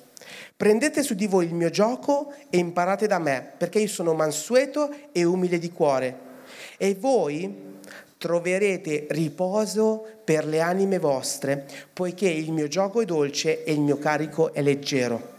Prendete 0.57 1.03
su 1.03 1.13
di 1.13 1.27
voi 1.27 1.45
il 1.45 1.53
mio 1.53 1.69
gioco 1.69 2.33
e 2.50 2.57
imparate 2.57 3.05
da 3.05 3.19
me, 3.19 3.48
perché 3.55 3.77
io 3.77 3.88
sono 3.88 4.15
mansueto 4.15 4.91
e 5.12 5.24
umile 5.24 5.60
di 5.60 5.72
cuore. 5.72 6.31
E 6.77 6.95
voi 6.95 7.72
troverete 8.17 9.07
riposo 9.10 10.05
per 10.24 10.45
le 10.45 10.62
anime 10.62 11.00
vostre, 11.00 11.67
poiché 11.91 12.29
il 12.29 12.51
mio 12.51 12.67
gioco 12.67 13.01
è 13.01 13.05
dolce 13.05 13.63
e 13.63 13.74
il 13.74 13.81
mio 13.81 13.98
carico 13.98 14.53
è 14.53 14.62
leggero. 14.62 15.31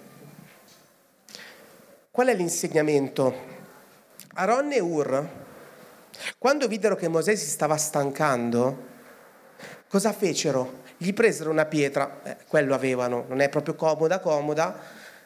Qual 2.10 2.26
è 2.26 2.34
l'insegnamento? 2.34 3.52
Aaron 4.34 4.72
e 4.72 4.80
Ur 4.80 5.42
quando 6.38 6.68
videro 6.68 6.96
che 6.96 7.08
Mosè 7.08 7.34
si 7.34 7.48
stava 7.48 7.76
stancando, 7.76 8.92
cosa 9.88 10.12
fecero? 10.12 10.82
Gli 10.96 11.12
presero 11.12 11.50
una 11.50 11.64
pietra, 11.66 12.20
eh, 12.22 12.36
quello 12.46 12.74
avevano, 12.74 13.24
non 13.28 13.40
è 13.40 13.48
proprio 13.48 13.74
comoda, 13.74 14.20
comoda, 14.20 14.78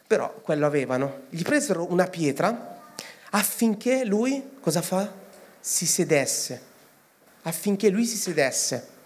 però 0.06 0.32
quello 0.42 0.66
avevano. 0.66 1.22
Gli 1.28 1.42
presero 1.42 1.90
una 1.90 2.06
pietra 2.06 2.76
affinché 3.30 4.04
lui, 4.04 4.56
cosa 4.60 4.80
fa? 4.80 5.26
Si 5.60 5.86
sedesse, 5.86 6.60
affinché 7.42 7.88
lui 7.88 8.04
si 8.04 8.16
sedesse. 8.16 8.96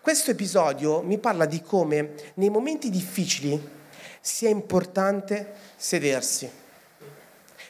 Questo 0.00 0.30
episodio 0.30 1.02
mi 1.02 1.18
parla 1.18 1.46
di 1.46 1.62
come 1.62 2.14
nei 2.34 2.50
momenti 2.50 2.90
difficili 2.90 3.72
sia 4.20 4.48
importante 4.48 5.54
sedersi. 5.76 6.50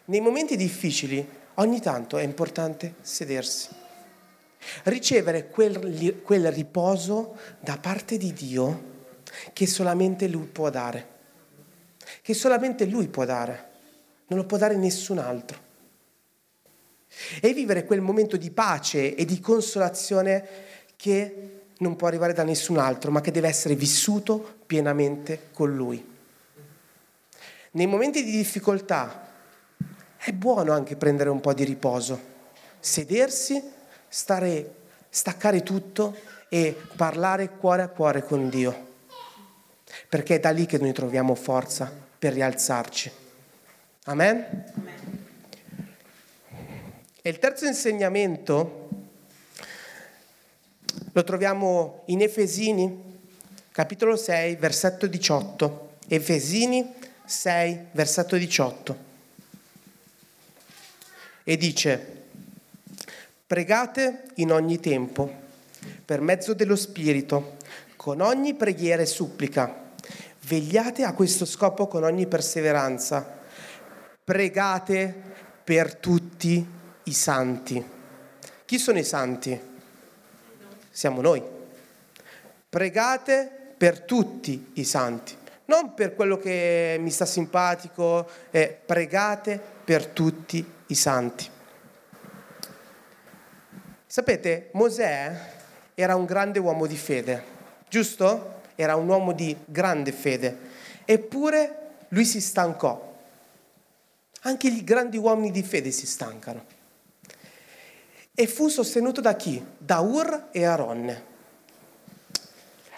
Nei 0.06 0.20
momenti 0.20 0.56
difficili 0.56 1.26
ogni 1.54 1.80
tanto 1.80 2.18
è 2.18 2.22
importante 2.22 2.94
sedersi, 3.00 3.68
ricevere 4.84 5.48
quel, 5.48 6.20
quel 6.22 6.52
riposo 6.52 7.36
da 7.60 7.78
parte 7.78 8.16
di 8.16 8.32
Dio 8.32 8.92
che 9.52 9.66
solamente 9.66 10.28
Lui 10.28 10.46
può 10.46 10.70
dare, 10.70 11.08
che 12.22 12.34
solamente 12.34 12.84
Lui 12.84 13.08
può 13.08 13.24
dare, 13.24 13.70
non 14.26 14.38
lo 14.38 14.44
può 14.44 14.58
dare 14.58 14.76
nessun 14.76 15.18
altro. 15.18 15.63
E 17.40 17.52
vivere 17.52 17.84
quel 17.84 18.00
momento 18.00 18.36
di 18.36 18.50
pace 18.50 19.14
e 19.14 19.24
di 19.24 19.40
consolazione 19.40 20.46
che 20.96 21.50
non 21.78 21.96
può 21.96 22.08
arrivare 22.08 22.32
da 22.32 22.44
nessun 22.44 22.78
altro, 22.78 23.10
ma 23.10 23.20
che 23.20 23.30
deve 23.30 23.48
essere 23.48 23.74
vissuto 23.74 24.56
pienamente 24.66 25.48
con 25.52 25.74
Lui. 25.74 26.12
Nei 27.72 27.86
momenti 27.86 28.22
di 28.22 28.30
difficoltà, 28.30 29.32
è 30.16 30.32
buono 30.32 30.72
anche 30.72 30.96
prendere 30.96 31.28
un 31.28 31.40
po' 31.40 31.52
di 31.52 31.64
riposo, 31.64 32.18
sedersi, 32.78 33.62
stare, 34.08 34.74
staccare 35.08 35.62
tutto 35.62 36.16
e 36.48 36.76
parlare 36.96 37.50
cuore 37.50 37.82
a 37.82 37.88
cuore 37.88 38.22
con 38.22 38.48
Dio, 38.48 38.92
perché 40.08 40.36
è 40.36 40.40
da 40.40 40.50
lì 40.50 40.66
che 40.66 40.78
noi 40.78 40.92
troviamo 40.92 41.34
forza 41.34 41.92
per 42.18 42.32
rialzarci. 42.32 43.10
Amen? 44.04 45.03
E 47.26 47.30
il 47.30 47.38
terzo 47.38 47.64
insegnamento 47.64 48.88
lo 51.10 51.24
troviamo 51.24 52.02
in 52.08 52.20
Efesini, 52.20 53.18
capitolo 53.72 54.14
6, 54.14 54.56
versetto 54.56 55.06
18. 55.06 55.92
Efesini 56.08 56.92
6, 57.24 57.86
versetto 57.92 58.36
18 58.36 58.98
e 61.44 61.56
dice, 61.56 62.24
pregate 63.46 64.24
in 64.34 64.52
ogni 64.52 64.78
tempo, 64.78 65.32
per 66.04 66.20
mezzo 66.20 66.52
dello 66.52 66.76
Spirito, 66.76 67.56
con 67.96 68.20
ogni 68.20 68.52
preghiera 68.52 69.00
e 69.00 69.06
supplica. 69.06 69.92
Vegliate 70.42 71.04
a 71.04 71.14
questo 71.14 71.46
scopo 71.46 71.86
con 71.86 72.04
ogni 72.04 72.26
perseveranza, 72.26 73.26
pregate 74.22 75.14
per 75.64 75.94
tutti 75.94 76.82
i 77.04 77.12
santi. 77.12 77.84
Chi 78.64 78.78
sono 78.78 78.98
i 78.98 79.04
santi? 79.04 79.58
Siamo 80.90 81.20
noi. 81.20 81.42
Pregate 82.68 83.74
per 83.76 84.00
tutti 84.00 84.72
i 84.74 84.84
santi, 84.84 85.36
non 85.66 85.94
per 85.94 86.14
quello 86.14 86.38
che 86.38 86.96
mi 86.98 87.10
sta 87.10 87.26
simpatico, 87.26 88.28
eh, 88.50 88.78
pregate 88.84 89.60
per 89.84 90.06
tutti 90.06 90.64
i 90.86 90.94
santi. 90.94 91.48
Sapete, 94.06 94.70
Mosè 94.72 95.40
era 95.94 96.14
un 96.14 96.24
grande 96.24 96.58
uomo 96.58 96.86
di 96.86 96.96
fede, 96.96 97.42
giusto? 97.88 98.62
Era 98.76 98.96
un 98.96 99.08
uomo 99.08 99.32
di 99.32 99.56
grande 99.64 100.12
fede, 100.12 100.56
eppure 101.04 101.78
lui 102.08 102.24
si 102.24 102.40
stancò. 102.40 103.12
Anche 104.42 104.68
i 104.68 104.84
grandi 104.84 105.16
uomini 105.16 105.50
di 105.50 105.62
fede 105.62 105.90
si 105.90 106.06
stancano. 106.06 106.64
E 108.36 108.48
fu 108.48 108.66
sostenuto 108.66 109.20
da 109.20 109.36
chi? 109.36 109.64
Da 109.78 110.00
Ur 110.00 110.48
e 110.50 110.64
Aronne. 110.64 111.32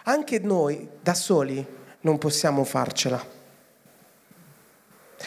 Anche 0.05 0.39
noi 0.39 0.89
da 1.03 1.13
soli 1.13 1.65
non 2.01 2.17
possiamo 2.17 2.65
farcela. 2.65 3.23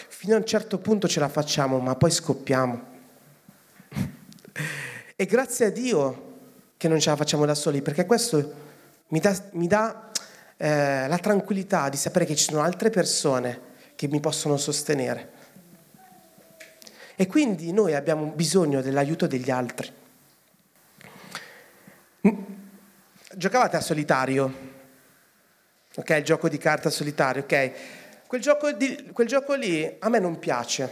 Fino 0.07 0.33
a 0.33 0.37
un 0.37 0.45
certo 0.45 0.79
punto 0.79 1.07
ce 1.07 1.19
la 1.19 1.29
facciamo, 1.29 1.77
ma 1.77 1.95
poi 1.95 2.09
scoppiamo. 2.09 2.87
E 5.15 5.25
grazie 5.25 5.65
a 5.67 5.69
Dio 5.69 6.37
che 6.75 6.87
non 6.87 6.99
ce 6.99 7.11
la 7.11 7.15
facciamo 7.15 7.45
da 7.45 7.53
soli, 7.53 7.83
perché 7.83 8.07
questo 8.07 8.53
mi 9.09 9.19
dà, 9.19 9.37
mi 9.51 9.67
dà 9.67 10.09
eh, 10.57 11.07
la 11.07 11.17
tranquillità 11.19 11.87
di 11.87 11.97
sapere 11.97 12.25
che 12.25 12.35
ci 12.35 12.45
sono 12.45 12.61
altre 12.61 12.89
persone 12.89 13.61
che 13.95 14.07
mi 14.07 14.19
possono 14.19 14.57
sostenere. 14.57 15.37
E 17.15 17.27
quindi 17.27 17.71
noi 17.73 17.93
abbiamo 17.93 18.31
bisogno 18.33 18.81
dell'aiuto 18.81 19.27
degli 19.27 19.51
altri. 19.51 19.97
Giocavate 22.21 23.77
a 23.77 23.81
solitario, 23.81 24.53
ok? 25.95 26.09
Il 26.09 26.23
gioco 26.23 26.49
di 26.49 26.57
carta 26.57 26.89
solitario, 26.89 27.43
ok? 27.43 27.71
Quel 28.27 28.41
gioco, 28.41 28.71
di, 28.71 29.09
quel 29.13 29.27
gioco 29.27 29.53
lì 29.53 29.95
a 29.99 30.09
me 30.09 30.19
non 30.19 30.37
piace, 30.37 30.91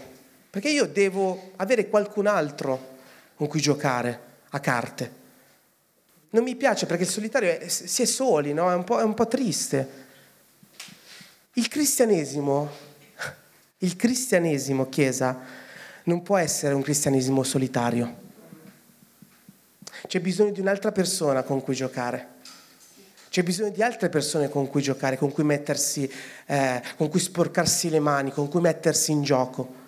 perché 0.49 0.69
io 0.69 0.85
devo 0.85 1.51
avere 1.57 1.89
qualcun 1.89 2.27
altro 2.27 2.95
con 3.35 3.47
cui 3.47 3.59
giocare 3.59 4.19
a 4.49 4.59
carte. 4.59 5.11
Non 6.29 6.43
mi 6.43 6.55
piace 6.55 6.85
perché 6.85 7.03
il 7.03 7.09
solitario 7.09 7.49
è, 7.59 7.67
si 7.67 8.01
è 8.01 8.05
soli, 8.05 8.53
no? 8.53 8.71
è, 8.71 8.75
un 8.75 8.85
è 8.85 9.03
un 9.03 9.13
po' 9.13 9.27
triste. 9.27 10.05
Il 11.53 11.67
cristianesimo, 11.67 12.69
il 13.79 13.95
cristianesimo, 13.95 14.89
Chiesa, 14.89 15.39
non 16.03 16.23
può 16.23 16.37
essere 16.37 16.73
un 16.73 16.81
cristianesimo 16.81 17.43
solitario. 17.43 18.25
C'è 20.05 20.19
bisogno 20.19 20.51
di 20.51 20.59
un'altra 20.59 20.91
persona 20.91 21.43
con 21.43 21.61
cui 21.63 21.75
giocare. 21.75 22.35
C'è 23.29 23.43
bisogno 23.43 23.69
di 23.69 23.83
altre 23.83 24.09
persone 24.09 24.49
con 24.49 24.67
cui 24.67 24.81
giocare, 24.81 25.17
con 25.17 25.31
cui 25.31 25.43
mettersi, 25.43 26.11
eh, 26.45 26.81
con 26.95 27.09
cui 27.09 27.19
sporcarsi 27.19 27.89
le 27.89 27.99
mani, 27.99 28.31
con 28.31 28.49
cui 28.49 28.61
mettersi 28.61 29.11
in 29.11 29.23
gioco. 29.23 29.85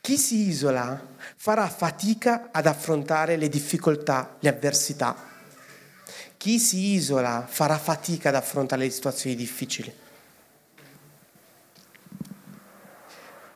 Chi 0.00 0.16
si 0.16 0.48
isola 0.48 1.00
farà 1.36 1.68
fatica 1.68 2.48
ad 2.50 2.66
affrontare 2.66 3.36
le 3.36 3.48
difficoltà, 3.48 4.36
le 4.40 4.48
avversità. 4.48 5.14
Chi 6.36 6.58
si 6.58 6.92
isola 6.94 7.46
farà 7.48 7.78
fatica 7.78 8.30
ad 8.30 8.36
affrontare 8.36 8.82
le 8.82 8.90
situazioni 8.90 9.36
difficili. 9.36 9.92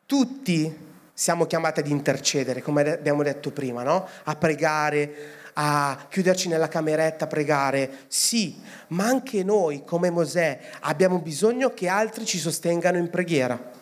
Tutti 0.05 0.91
siamo 1.15 1.47
chiamati 1.47 1.81
ad 1.81 1.89
intercedere, 1.89 2.63
come 2.63 2.93
abbiamo 2.93 3.23
detto 3.23 3.51
prima, 3.51 3.83
no? 3.83 4.09
a 4.25 4.35
pregare, 4.35 5.41
a 5.55 6.07
chiuderci 6.09 6.49
nella 6.49 6.69
cameretta 6.69 7.25
a 7.25 7.29
pregare, 7.29 7.91
sì, 8.09 8.61
ma 8.89 9.05
anche 9.05 9.45
noi 9.45 9.85
come 9.85 10.11
Mosè 10.11 10.59
abbiamo 10.81 11.19
bisogno 11.19 11.75
che 11.75 11.89
altri 11.89 12.25
ci 12.25 12.39
sostengano 12.39 12.97
in 12.97 13.11
preghiera. 13.11 13.81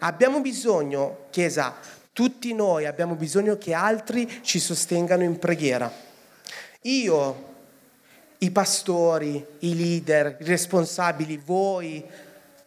Abbiamo 0.00 0.40
bisogno, 0.40 1.26
Chiesa, 1.30 1.74
tutti 2.12 2.52
noi 2.54 2.86
abbiamo 2.86 3.14
bisogno 3.14 3.56
che 3.56 3.72
altri 3.72 4.40
ci 4.42 4.58
sostengano 4.58 5.22
in 5.22 5.38
preghiera. 5.38 5.90
Io, 6.82 7.52
i 8.38 8.50
pastori, 8.50 9.44
i 9.60 9.76
leader, 9.76 10.36
i 10.40 10.44
responsabili, 10.44 11.40
voi, 11.44 12.04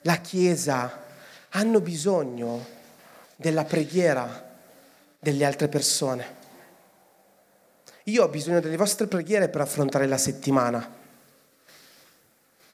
la 0.01 0.15
Chiesa, 0.17 1.03
hanno 1.49 1.81
bisogno 1.81 2.75
della 3.37 3.63
preghiera 3.63 4.45
delle 5.19 5.45
altre 5.45 5.69
persone. 5.69 6.35
Io 8.05 8.23
ho 8.23 8.27
bisogno 8.29 8.59
delle 8.59 8.77
vostre 8.77 9.07
preghiere 9.07 9.49
per 9.49 9.61
affrontare 9.61 10.07
la 10.07 10.17
settimana. 10.17 10.95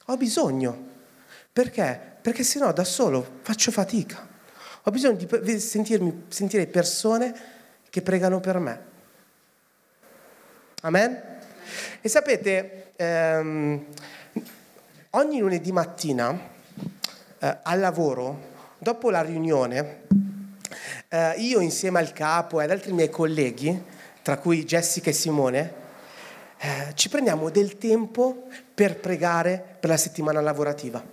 Ho 0.06 0.18
bisogno. 0.18 0.92
Perché? 1.52 2.18
Perché 2.22 2.44
se 2.44 2.60
no 2.60 2.72
da 2.72 2.84
solo 2.84 3.40
faccio 3.42 3.72
fatica. 3.72 4.28
Ho 4.84 4.92
bisogno 4.92 5.18
di 5.42 5.60
sentirmi, 5.60 6.26
sentire 6.30 6.68
persone 6.68 7.34
che 7.90 8.02
pregano 8.02 8.40
per 8.40 8.60
me. 8.60 8.86
Amen? 10.82 11.22
E 12.02 12.10
sapete, 12.10 12.92
ehm, 12.96 13.86
ogni 15.12 15.40
lunedì 15.40 15.72
mattina 15.72 16.38
eh, 17.40 17.58
al 17.64 17.80
lavoro, 17.80 18.52
dopo 18.78 19.10
la 19.10 19.22
riunione, 19.22 20.02
eh, 21.14 21.36
io 21.38 21.60
insieme 21.60 22.00
al 22.00 22.12
capo 22.12 22.60
e 22.60 22.64
ad 22.64 22.72
altri 22.72 22.92
miei 22.92 23.12
colleghi, 23.12 23.84
tra 24.24 24.40
cui 24.40 24.66
Jessica 24.66 25.12
e 25.12 25.14
Simone, 25.14 25.74
eh, 26.58 26.92
ci 26.96 27.08
prendiamo 27.08 27.52
del 27.52 27.78
tempo 27.78 28.48
per 28.74 28.98
pregare 29.00 29.64
per 29.80 29.92
la 29.92 29.98
settimana 29.98 30.42
lavorativa. 30.42 31.04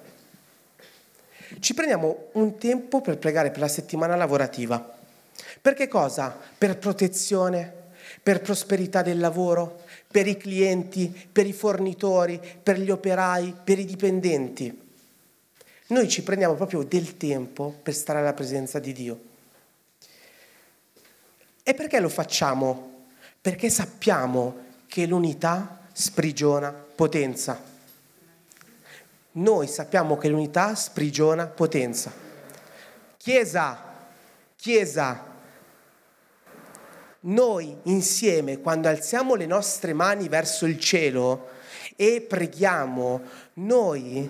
Ci 1.59 1.75
prendiamo 1.75 2.29
un 2.33 2.57
tempo 2.57 3.03
per 3.03 3.19
pregare 3.19 3.51
per 3.51 3.61
la 3.61 3.69
settimana 3.69 4.17
lavorativa. 4.17 4.99
Per 5.61 5.75
che 5.75 5.87
cosa? 5.87 6.35
Per 6.57 6.79
protezione, 6.79 7.71
per 8.23 8.41
prosperità 8.41 9.03
del 9.03 9.19
lavoro, 9.19 9.83
per 10.11 10.27
i 10.27 10.39
clienti, 10.39 11.15
per 11.31 11.47
i 11.47 11.53
fornitori, 11.53 12.41
per 12.63 12.79
gli 12.79 12.91
operai, 12.91 13.55
per 13.63 13.79
i 13.79 13.85
dipendenti. 13.85 14.89
Noi 15.89 16.09
ci 16.09 16.23
prendiamo 16.23 16.55
proprio 16.55 16.85
del 16.85 17.19
tempo 17.19 17.75
per 17.83 17.93
stare 17.93 18.21
alla 18.21 18.33
presenza 18.33 18.79
di 18.79 18.93
Dio. 18.95 19.29
E 21.71 21.75
perché 21.75 22.01
lo 22.01 22.09
facciamo? 22.09 23.05
Perché 23.41 23.71
sappiamo 23.71 24.57
che 24.89 25.07
l'unità 25.07 25.83
sprigiona 25.93 26.73
potenza. 26.73 27.63
Noi 29.31 29.69
sappiamo 29.69 30.19
che 30.19 30.29
l'unità 30.29 30.75
sprigiona 30.75 31.47
potenza. 31.47 32.11
Chiesa, 33.17 33.85
Chiesa, 34.57 35.25
noi 37.21 37.77
insieme, 37.85 38.59
quando 38.59 38.89
alziamo 38.89 39.37
le 39.37 39.47
nostre 39.47 39.93
mani 39.93 40.29
verso 40.29 40.67
il 40.67 40.81
cielo 40.81 41.51
e 41.95 42.21
preghiamo, 42.21 43.23
noi 43.55 44.29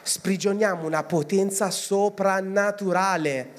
sprigioniamo 0.00 0.86
una 0.86 1.02
potenza 1.02 1.72
soprannaturale. 1.72 3.50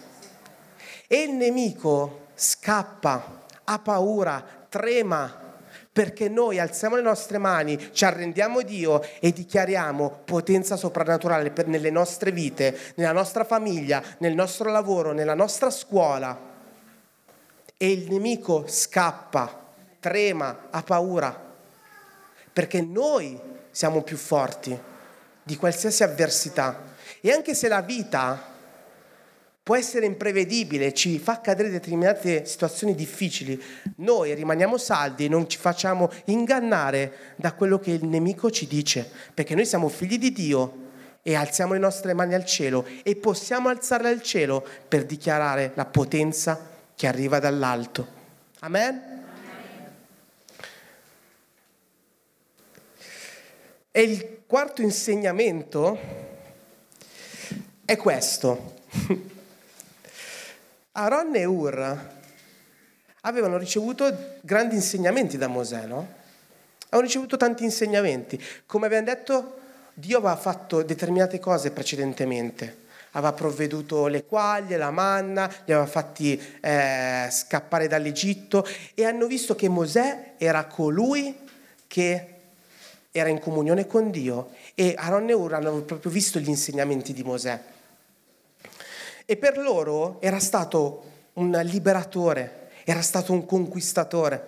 E 1.05 1.23
il 1.23 1.31
nemico 1.31 2.18
scappa, 2.39 3.41
ha 3.65 3.79
paura, 3.79 4.43
trema, 4.69 5.47
perché 5.91 6.29
noi 6.29 6.59
alziamo 6.59 6.95
le 6.95 7.01
nostre 7.01 7.37
mani, 7.37 7.91
ci 7.91 8.05
arrendiamo 8.05 8.59
a 8.59 8.63
Dio 8.63 9.01
e 9.19 9.33
dichiariamo 9.33 10.21
potenza 10.23 10.77
soprannaturale 10.77 11.51
nelle 11.65 11.89
nostre 11.89 12.31
vite, 12.31 12.77
nella 12.95 13.11
nostra 13.11 13.43
famiglia, 13.43 14.01
nel 14.19 14.33
nostro 14.33 14.71
lavoro, 14.71 15.11
nella 15.11 15.33
nostra 15.33 15.69
scuola. 15.69 16.47
E 17.75 17.91
il 17.91 18.09
nemico 18.09 18.65
scappa, 18.67 19.67
trema, 19.99 20.67
ha 20.69 20.81
paura, 20.81 21.37
perché 22.53 22.81
noi 22.81 23.37
siamo 23.71 24.01
più 24.01 24.15
forti 24.15 24.77
di 25.43 25.57
qualsiasi 25.57 26.03
avversità. 26.03 26.87
E 27.19 27.31
anche 27.31 27.53
se 27.53 27.67
la 27.67 27.81
vita 27.81 28.48
può 29.69 29.77
essere 29.77 30.07
imprevedibile, 30.07 30.95
ci 30.95 31.19
fa 31.19 31.41
cadere 31.41 31.69
determinate 31.69 32.43
situazioni 32.43 32.95
difficili, 32.95 33.61
noi 33.97 34.33
rimaniamo 34.33 34.79
saldi 34.79 35.25
e 35.25 35.29
non 35.29 35.47
ci 35.47 35.59
facciamo 35.59 36.09
ingannare 36.25 37.35
da 37.35 37.53
quello 37.53 37.77
che 37.77 37.91
il 37.91 38.03
nemico 38.03 38.49
ci 38.49 38.65
dice, 38.65 39.07
perché 39.31 39.53
noi 39.53 39.67
siamo 39.67 39.87
figli 39.87 40.17
di 40.17 40.31
Dio 40.31 40.87
e 41.21 41.35
alziamo 41.35 41.73
le 41.73 41.79
nostre 41.79 42.15
mani 42.15 42.33
al 42.33 42.45
cielo 42.45 42.83
e 43.03 43.15
possiamo 43.15 43.69
alzarle 43.69 44.09
al 44.09 44.23
cielo 44.23 44.65
per 44.87 45.05
dichiarare 45.05 45.73
la 45.75 45.85
potenza 45.85 46.67
che 46.95 47.05
arriva 47.05 47.37
dall'alto. 47.37 48.07
Amen? 48.61 49.23
E 53.91 54.01
il 54.01 54.39
quarto 54.47 54.81
insegnamento 54.81 55.99
è 57.85 57.95
questo. 57.97 58.77
Aaron 60.99 61.33
e 61.33 61.45
Ur 61.45 62.07
avevano 63.21 63.57
ricevuto 63.57 64.37
grandi 64.41 64.75
insegnamenti 64.75 65.37
da 65.37 65.47
Mosè, 65.47 65.85
no? 65.85 66.17
Avevano 66.87 67.07
ricevuto 67.07 67.37
tanti 67.37 67.63
insegnamenti. 67.63 68.41
Come 68.65 68.87
abbiamo 68.87 69.05
detto, 69.05 69.59
Dio 69.93 70.17
aveva 70.17 70.35
fatto 70.35 70.83
determinate 70.83 71.39
cose 71.39 71.71
precedentemente. 71.71 72.87
Aveva 73.11 73.31
provveduto 73.31 74.07
le 74.07 74.25
quaglie, 74.25 74.75
la 74.75 74.91
manna, 74.91 75.47
li 75.65 75.71
aveva 75.71 75.87
fatti 75.87 76.39
eh, 76.59 77.27
scappare 77.31 77.87
dall'Egitto 77.87 78.67
e 78.93 79.05
hanno 79.05 79.25
visto 79.25 79.55
che 79.55 79.69
Mosè 79.69 80.33
era 80.37 80.65
colui 80.65 81.33
che 81.87 82.33
era 83.11 83.29
in 83.29 83.39
comunione 83.39 83.87
con 83.87 84.11
Dio 84.11 84.49
e 84.75 84.95
Aaron 84.97 85.29
e 85.29 85.33
Ur 85.33 85.53
hanno 85.53 85.81
proprio 85.81 86.11
visto 86.11 86.39
gli 86.39 86.49
insegnamenti 86.49 87.13
di 87.13 87.23
Mosè. 87.23 87.77
E 89.29 89.37
per 89.37 89.59
loro 89.59 90.19
era 90.21 90.39
stato 90.39 91.03
un 91.33 91.51
liberatore, 91.63 92.69
era 92.83 93.03
stato 93.03 93.31
un 93.31 93.45
conquistatore. 93.45 94.43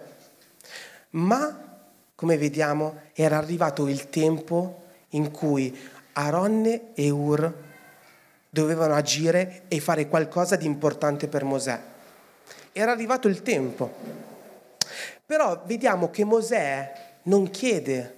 Ma, 1.12 1.84
come 2.16 2.36
vediamo, 2.36 3.02
era 3.14 3.38
arrivato 3.38 3.88
il 3.88 4.10
tempo 4.10 4.82
in 5.10 5.30
cui 5.30 5.80
Aaron 6.14 6.66
e 6.96 7.10
Ur 7.12 7.54
dovevano 8.50 8.96
agire 8.96 9.66
e 9.68 9.80
fare 9.80 10.08
qualcosa 10.08 10.56
di 10.56 10.66
importante 10.66 11.28
per 11.28 11.44
Mosè. 11.44 11.80
Era 12.72 12.92
arrivato 12.92 13.28
il 13.28 13.44
tempo. 13.44 13.94
Però 15.24 15.62
vediamo 15.64 16.10
che 16.10 16.24
Mosè 16.24 17.20
non 17.26 17.52
chiede 17.52 18.16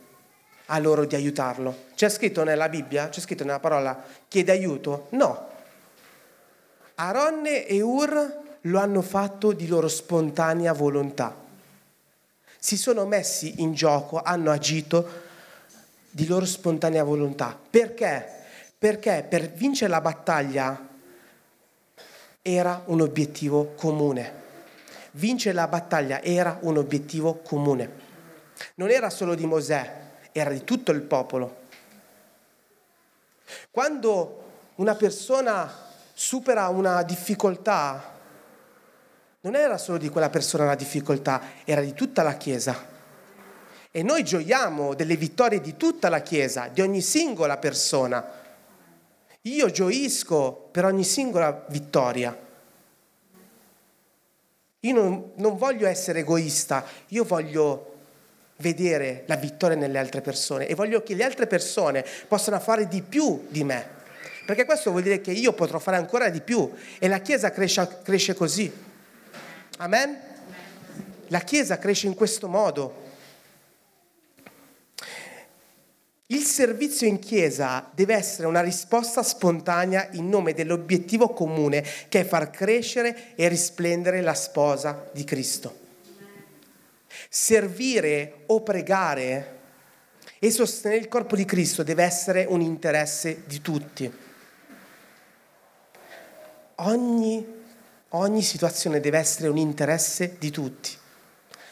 a 0.67 0.79
loro 0.79 1.03
di 1.03 1.15
aiutarlo. 1.15 1.87
C'è 1.93 2.07
scritto 2.07 2.45
nella 2.45 2.69
Bibbia, 2.69 3.09
c'è 3.09 3.19
scritto 3.19 3.43
nella 3.43 3.59
parola 3.59 4.01
chiede 4.29 4.53
aiuto? 4.53 5.07
No. 5.09 5.51
Aaron 6.95 7.45
e 7.45 7.81
Ur 7.81 8.41
lo 8.61 8.79
hanno 8.79 9.01
fatto 9.01 9.51
di 9.51 9.67
loro 9.67 9.87
spontanea 9.87 10.73
volontà. 10.73 11.35
Si 12.57 12.77
sono 12.77 13.05
messi 13.05 13.61
in 13.61 13.73
gioco, 13.73 14.21
hanno 14.21 14.51
agito 14.51 15.21
di 16.09 16.27
loro 16.27 16.45
spontanea 16.45 17.03
volontà. 17.03 17.57
Perché? 17.69 18.25
Perché 18.77 19.25
per 19.27 19.49
vincere 19.51 19.89
la 19.89 20.01
battaglia 20.01 20.87
era 22.41 22.83
un 22.85 23.01
obiettivo 23.01 23.73
comune. 23.75 24.41
Vincere 25.11 25.55
la 25.55 25.67
battaglia 25.67 26.21
era 26.21 26.59
un 26.61 26.77
obiettivo 26.77 27.37
comune. 27.37 28.01
Non 28.75 28.89
era 28.91 29.09
solo 29.09 29.35
di 29.35 29.45
Mosè, 29.45 30.01
era 30.31 30.51
di 30.51 30.63
tutto 30.63 30.91
il 30.91 31.01
popolo. 31.01 31.61
Quando 33.71 34.41
una 34.75 34.95
persona 34.95 35.82
supera 36.13 36.67
una 36.69 37.03
difficoltà, 37.03 38.11
non 39.41 39.55
era 39.55 39.77
solo 39.77 39.97
di 39.97 40.07
quella 40.07 40.29
persona 40.29 40.65
la 40.65 40.75
difficoltà, 40.75 41.41
era 41.65 41.81
di 41.81 41.93
tutta 41.93 42.23
la 42.23 42.37
Chiesa. 42.37 42.91
E 43.91 44.01
noi 44.01 44.23
gioiamo 44.23 44.93
delle 44.93 45.17
vittorie 45.17 45.59
di 45.59 45.75
tutta 45.75 46.07
la 46.09 46.21
Chiesa, 46.21 46.69
di 46.71 46.81
ogni 46.81 47.01
singola 47.01 47.57
persona. 47.57 48.25
Io 49.41 49.69
gioisco 49.69 50.69
per 50.71 50.85
ogni 50.85 51.03
singola 51.03 51.65
vittoria. 51.67 52.35
Io 54.79 54.93
non, 54.93 55.31
non 55.35 55.57
voglio 55.57 55.87
essere 55.87 56.19
egoista, 56.19 56.85
io 57.09 57.23
voglio 57.23 57.91
vedere 58.57 59.23
la 59.27 59.35
vittoria 59.35 59.75
nelle 59.75 59.99
altre 59.99 60.21
persone 60.21 60.67
e 60.67 60.75
voglio 60.75 61.03
che 61.03 61.15
le 61.15 61.23
altre 61.23 61.47
persone 61.47 62.05
possano 62.27 62.59
fare 62.59 62.87
di 62.87 63.01
più 63.01 63.45
di 63.49 63.63
me. 63.63 63.92
Perché 64.45 64.65
questo 64.65 64.91
vuol 64.91 65.03
dire 65.03 65.21
che 65.21 65.31
io 65.31 65.53
potrò 65.53 65.79
fare 65.79 65.97
ancora 65.97 66.29
di 66.29 66.41
più 66.41 66.69
e 66.99 67.07
la 67.07 67.19
Chiesa 67.19 67.51
cresce, 67.51 67.99
cresce 68.03 68.33
così. 68.33 68.71
Amen? 69.77 70.19
La 71.27 71.39
Chiesa 71.39 71.77
cresce 71.77 72.07
in 72.07 72.13
questo 72.13 72.47
modo. 72.47 73.01
Il 76.27 76.41
servizio 76.41 77.07
in 77.07 77.19
Chiesa 77.19 77.89
deve 77.93 78.15
essere 78.15 78.47
una 78.47 78.61
risposta 78.61 79.21
spontanea 79.23 80.09
in 80.13 80.27
nome 80.29 80.53
dell'obiettivo 80.53 81.29
comune 81.29 81.85
che 82.09 82.21
è 82.21 82.25
far 82.25 82.49
crescere 82.49 83.35
e 83.35 83.47
risplendere 83.47 84.21
la 84.21 84.33
sposa 84.33 85.09
di 85.13 85.23
Cristo. 85.23 85.81
Servire 87.29 88.43
o 88.47 88.61
pregare 88.61 89.59
e 90.39 90.51
sostenere 90.51 90.99
il 90.99 91.07
corpo 91.07 91.35
di 91.35 91.45
Cristo 91.45 91.83
deve 91.83 92.03
essere 92.03 92.45
un 92.47 92.61
interesse 92.61 93.43
di 93.45 93.61
tutti. 93.61 94.11
Ogni, 96.85 97.45
ogni 98.09 98.41
situazione 98.41 98.99
deve 98.99 99.17
essere 99.17 99.47
un 99.47 99.57
interesse 99.57 100.35
di 100.37 100.51
tutti. 100.51 100.91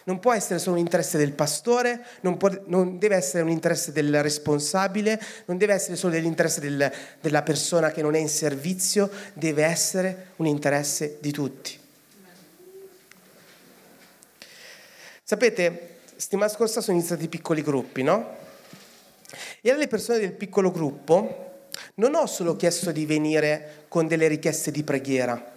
Non 0.04 0.20
può 0.20 0.34
essere 0.34 0.58
solo 0.58 0.76
un 0.76 0.82
interesse 0.82 1.18
del 1.18 1.34
pastore, 1.34 2.04
non, 2.22 2.38
può, 2.38 2.50
non 2.66 2.98
deve 2.98 3.16
essere 3.16 3.44
un 3.44 3.50
interesse 3.50 3.92
del 3.92 4.24
responsabile, 4.24 5.22
non 5.46 5.58
deve 5.58 5.74
essere 5.74 5.96
solo 5.96 6.18
l'interesse 6.18 6.60
del, 6.60 6.92
della 7.20 7.44
persona 7.44 7.92
che 7.92 8.02
non 8.02 8.16
è 8.16 8.20
in 8.20 8.30
servizio, 8.30 9.12
deve 9.34 9.64
essere 9.64 10.28
un 10.38 10.48
interesse 10.48 11.18
di 11.20 11.32
tutti. 11.32 11.80
Sapete, 15.24 16.00
settimana 16.16 16.50
scorsa 16.50 16.82
sono 16.82 16.98
iniziati 16.98 17.26
i 17.26 17.30
piccoli 17.30 17.62
gruppi, 17.62 18.02
no? 18.02 18.38
E 19.62 19.70
alle 19.70 19.88
persone 19.88 20.20
del 20.20 20.34
piccolo 20.34 20.72
gruppo 20.72 21.51
non 21.96 22.16
ho 22.16 22.26
solo 22.26 22.56
chiesto 22.56 22.92
di 22.92 23.06
venire 23.06 23.86
con 23.88 24.08
delle 24.08 24.28
richieste 24.28 24.72
di 24.72 24.84
preghiera, 24.84 25.52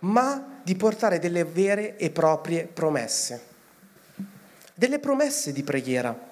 ma 0.00 0.60
di 0.62 0.74
portare 0.76 1.18
delle 1.18 1.44
vere 1.44 1.96
e 1.96 2.10
proprie 2.10 2.64
promesse. 2.66 3.48
Delle 4.74 4.98
promesse 4.98 5.52
di 5.52 5.62
preghiera. 5.62 6.28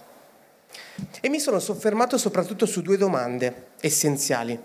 E 1.21 1.29
mi 1.29 1.39
sono 1.39 1.59
soffermato 1.59 2.19
soprattutto 2.19 2.67
su 2.67 2.83
due 2.83 2.97
domande 2.97 3.69
essenziali. 3.81 4.59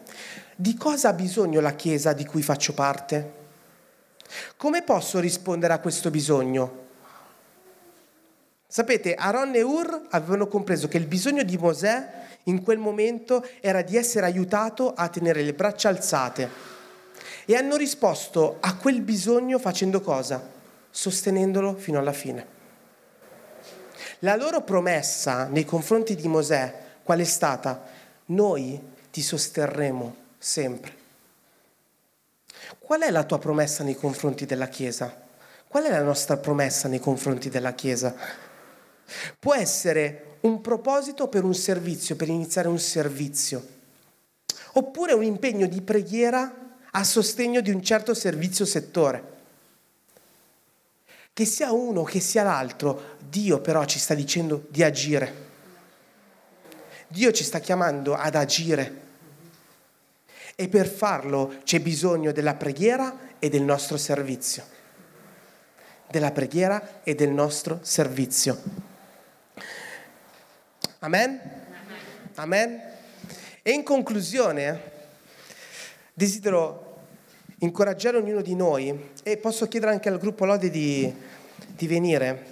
Di 0.56 0.76
cosa 0.76 1.10
ha 1.10 1.14
bisogno 1.14 1.60
la 1.60 1.74
Chiesa 1.76 2.14
di 2.14 2.26
cui 2.26 2.42
faccio 2.42 2.74
parte? 2.74 3.42
Come 4.58 4.84
posso 4.84 5.20
rispondere 5.20 5.74
a 5.74 5.80
questo 5.80 6.10
bisogno? 6.10 6.82
Sapete, 8.68 9.14
Aaron 9.14 9.54
e 9.54 9.62
Ur 9.62 10.08
avevano 10.10 10.48
compreso 10.48 10.88
che 10.88 10.98
il 10.98 11.06
bisogno 11.06 11.44
di 11.44 11.58
Mosè 11.58 12.23
in 12.44 12.62
quel 12.62 12.78
momento 12.78 13.46
era 13.62 13.82
di 13.82 13.96
essere 13.96 14.26
aiutato 14.26 14.94
a 14.94 15.08
tenere 15.10 15.44
le 15.44 15.54
braccia 15.54 15.90
alzate 15.90 16.72
e 17.46 17.56
hanno 17.56 17.76
risposto 17.76 18.58
a 18.60 18.76
quel 18.76 19.02
bisogno 19.02 19.60
facendo 19.60 20.02
cosa? 20.02 20.42
Sostenendolo 20.90 21.76
fino 21.76 22.00
alla 22.00 22.14
fine. 22.14 22.62
La 24.20 24.36
loro 24.36 24.62
promessa 24.62 25.48
nei 25.48 25.66
confronti 25.66 26.16
di 26.16 26.28
Mosè 26.28 26.82
qual 27.04 27.20
è 27.20 27.26
stata? 27.26 27.84
Noi 28.28 28.80
ti 29.12 29.22
sosterremo 29.22 30.16
sempre. 30.38 31.02
Qual 32.80 33.02
è 33.02 33.12
la 33.12 33.24
tua 33.24 33.40
promessa 33.40 33.84
nei 33.84 33.96
confronti 33.96 34.46
della 34.46 34.68
Chiesa? 34.68 35.22
Qual 35.68 35.84
è 35.84 35.90
la 35.90 36.02
nostra 36.02 36.38
promessa 36.38 36.88
nei 36.88 37.00
confronti 37.00 37.50
della 37.50 37.74
Chiesa? 37.74 38.16
Può 39.38 39.54
essere 39.54 40.33
un 40.44 40.62
proposito 40.62 41.28
per 41.28 41.44
un 41.44 41.54
servizio, 41.54 42.16
per 42.16 42.28
iniziare 42.28 42.68
un 42.68 42.80
servizio, 42.80 43.66
oppure 44.74 45.14
un 45.14 45.24
impegno 45.24 45.68
di 45.68 45.82
preghiera 45.82 46.78
a 46.92 47.04
sostegno 47.04 47.62
di 47.62 47.72
un 47.72 47.82
certo 47.82 48.14
servizio 48.14 48.66
settore. 48.66 49.32
Che 51.32 51.46
sia 51.46 51.72
uno, 51.72 52.04
che 52.04 52.20
sia 52.20 52.44
l'altro, 52.44 53.16
Dio 53.28 53.60
però 53.62 53.86
ci 53.86 54.00
sta 54.00 54.14
dicendo 54.14 54.66
di 54.70 54.84
agire. 54.84 55.52
Dio 57.08 57.32
ci 57.32 57.44
sta 57.44 57.60
chiamando 57.60 58.14
ad 58.14 58.36
agire. 58.36 59.02
E 60.56 60.68
per 60.68 60.88
farlo 60.88 61.56
c'è 61.64 61.80
bisogno 61.80 62.32
della 62.32 62.54
preghiera 62.54 63.32
e 63.40 63.50
del 63.50 63.64
nostro 63.64 63.98
servizio. 63.98 64.64
Della 66.08 66.32
preghiera 66.32 67.02
e 67.04 67.16
del 67.16 67.30
nostro 67.30 67.80
servizio. 67.82 68.92
Amen? 71.04 71.38
Amen? 72.36 72.82
E 73.62 73.72
in 73.72 73.84
conclusione 73.84 74.92
desidero 76.14 77.02
incoraggiare 77.58 78.16
ognuno 78.16 78.42
di 78.42 78.56
noi 78.56 79.10
e 79.22 79.36
posso 79.36 79.68
chiedere 79.68 79.92
anche 79.92 80.08
al 80.08 80.18
gruppo 80.18 80.46
Lode 80.46 80.70
di, 80.70 81.14
di 81.76 81.88
venire. 81.88 82.46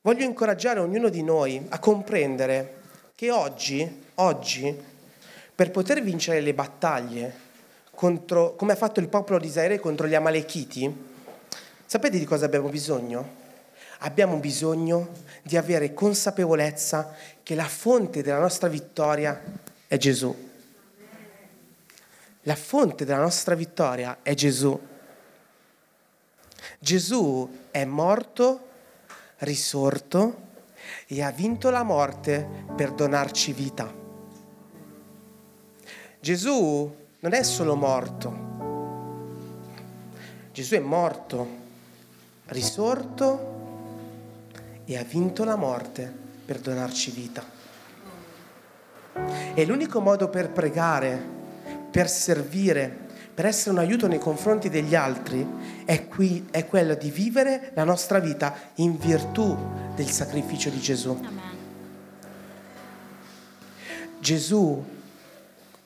Voglio 0.00 0.24
incoraggiare 0.24 0.80
ognuno 0.80 1.10
di 1.10 1.22
noi 1.22 1.62
a 1.68 1.78
comprendere 1.78 2.80
che 3.14 3.30
oggi, 3.30 4.04
oggi, 4.14 4.74
per 5.54 5.70
poter 5.70 6.00
vincere 6.00 6.40
le 6.40 6.54
battaglie 6.54 7.34
contro, 7.90 8.54
come 8.56 8.72
ha 8.72 8.76
fatto 8.76 8.98
il 8.98 9.08
popolo 9.08 9.38
di 9.38 9.48
Israele 9.48 9.78
contro 9.78 10.06
gli 10.06 10.14
Amalechiti, 10.14 10.90
sapete 11.84 12.18
di 12.18 12.24
cosa 12.24 12.46
abbiamo 12.46 12.70
bisogno? 12.70 13.40
abbiamo 14.02 14.36
bisogno 14.36 15.08
di 15.42 15.56
avere 15.56 15.92
consapevolezza 15.92 17.14
che 17.42 17.54
la 17.54 17.66
fonte 17.66 18.22
della 18.22 18.38
nostra 18.38 18.68
vittoria 18.68 19.40
è 19.86 19.96
Gesù. 19.96 20.50
la 22.44 22.56
fonte 22.56 23.04
della 23.04 23.20
nostra 23.20 23.54
vittoria 23.54 24.18
è 24.22 24.34
Gesù. 24.34 24.76
Gesù 26.78 27.66
è 27.70 27.84
morto, 27.84 28.68
risorto 29.38 30.50
e 31.06 31.22
ha 31.22 31.30
vinto 31.30 31.70
la 31.70 31.84
morte 31.84 32.64
per 32.74 32.92
donarci 32.92 33.52
vita. 33.52 33.94
Gesù 36.18 36.96
non 37.20 37.32
è 37.32 37.42
solo 37.44 37.76
morto, 37.76 38.50
Gesù 40.52 40.74
è 40.74 40.80
morto, 40.80 41.46
risorto 42.46 43.51
e 44.84 44.98
ha 44.98 45.04
vinto 45.04 45.44
la 45.44 45.56
morte 45.56 46.12
per 46.44 46.58
donarci 46.60 47.10
vita. 47.10 47.44
E 49.54 49.64
l'unico 49.66 50.00
modo 50.00 50.28
per 50.28 50.50
pregare, 50.50 51.22
per 51.90 52.08
servire, 52.08 53.10
per 53.34 53.46
essere 53.46 53.70
un 53.70 53.78
aiuto 53.78 54.06
nei 54.06 54.18
confronti 54.18 54.68
degli 54.68 54.94
altri 54.94 55.46
è, 55.84 56.06
qui, 56.06 56.48
è 56.50 56.66
quello 56.66 56.94
di 56.94 57.10
vivere 57.10 57.72
la 57.74 57.84
nostra 57.84 58.18
vita 58.18 58.54
in 58.76 58.98
virtù 58.98 59.56
del 59.94 60.10
sacrificio 60.10 60.70
di 60.70 60.80
Gesù. 60.80 61.10
Amen. 61.10 61.40
Gesù 64.18 64.84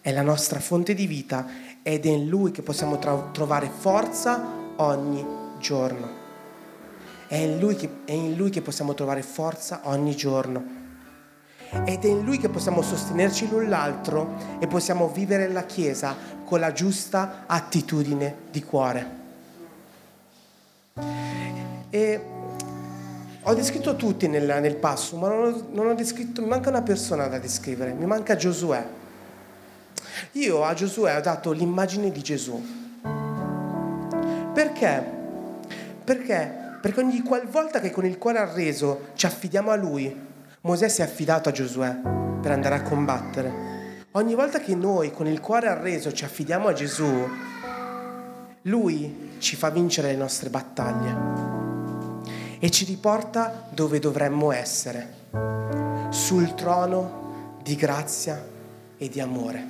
è 0.00 0.12
la 0.12 0.22
nostra 0.22 0.60
fonte 0.60 0.92
di 0.92 1.06
vita 1.06 1.46
ed 1.82 2.04
è 2.04 2.10
in 2.10 2.28
Lui 2.28 2.50
che 2.50 2.62
possiamo 2.62 2.98
trovare 2.98 3.70
forza 3.70 4.44
ogni 4.76 5.24
giorno. 5.58 6.25
È 7.28 7.34
in, 7.34 7.58
lui 7.58 7.74
che, 7.74 7.88
è 8.04 8.12
in 8.12 8.36
Lui 8.36 8.50
che 8.50 8.62
possiamo 8.62 8.94
trovare 8.94 9.22
forza 9.22 9.80
ogni 9.84 10.14
giorno. 10.14 10.84
Ed 11.84 12.04
è 12.04 12.08
in 12.08 12.24
Lui 12.24 12.38
che 12.38 12.48
possiamo 12.48 12.82
sostenerci 12.82 13.48
l'un 13.48 13.68
l'altro 13.68 14.36
e 14.60 14.66
possiamo 14.66 15.08
vivere 15.08 15.48
la 15.48 15.64
Chiesa 15.64 16.14
con 16.44 16.60
la 16.60 16.72
giusta 16.72 17.44
attitudine 17.46 18.36
di 18.50 18.62
cuore. 18.62 19.10
E 21.90 22.20
ho 23.42 23.54
descritto 23.54 23.96
tutti 23.96 24.28
nel, 24.28 24.60
nel 24.60 24.76
passo, 24.76 25.16
ma 25.16 25.28
non 25.28 25.44
ho, 25.44 25.66
non 25.72 25.86
ho 25.88 25.94
descritto, 25.94 26.42
mi 26.42 26.48
manca 26.48 26.68
una 26.68 26.82
persona 26.82 27.26
da 27.26 27.38
descrivere, 27.38 27.92
mi 27.92 28.06
manca 28.06 28.36
Giosuè. 28.36 28.86
Io 30.32 30.64
a 30.64 30.74
Giosuè 30.74 31.16
ho 31.16 31.20
dato 31.20 31.52
l'immagine 31.52 32.10
di 32.10 32.22
Gesù. 32.22 32.64
Perché? 34.52 35.04
Perché? 36.04 36.65
Perché 36.86 37.00
ogni 37.00 37.20
qualvolta 37.22 37.80
che 37.80 37.90
con 37.90 38.06
il 38.06 38.16
cuore 38.16 38.38
arreso 38.38 39.08
ci 39.14 39.26
affidiamo 39.26 39.72
a 39.72 39.74
Lui, 39.74 40.16
Mosè 40.60 40.88
si 40.88 41.00
è 41.00 41.04
affidato 41.04 41.48
a 41.48 41.52
Giosuè 41.52 41.92
per 42.40 42.52
andare 42.52 42.76
a 42.76 42.82
combattere. 42.82 44.04
Ogni 44.12 44.36
volta 44.36 44.60
che 44.60 44.76
noi 44.76 45.10
con 45.10 45.26
il 45.26 45.40
cuore 45.40 45.66
arreso 45.66 46.12
ci 46.12 46.22
affidiamo 46.22 46.68
a 46.68 46.72
Gesù, 46.72 47.28
Lui 48.62 49.32
ci 49.38 49.56
fa 49.56 49.70
vincere 49.70 50.12
le 50.12 50.16
nostre 50.16 50.48
battaglie 50.48 51.16
e 52.60 52.70
ci 52.70 52.84
riporta 52.84 53.66
dove 53.70 53.98
dovremmo 53.98 54.52
essere, 54.52 55.12
sul 56.10 56.54
trono 56.54 57.56
di 57.64 57.74
grazia 57.74 58.40
e 58.96 59.08
di 59.08 59.20
amore. 59.20 59.66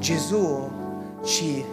Gesù 0.00 0.70
ci 1.24 1.64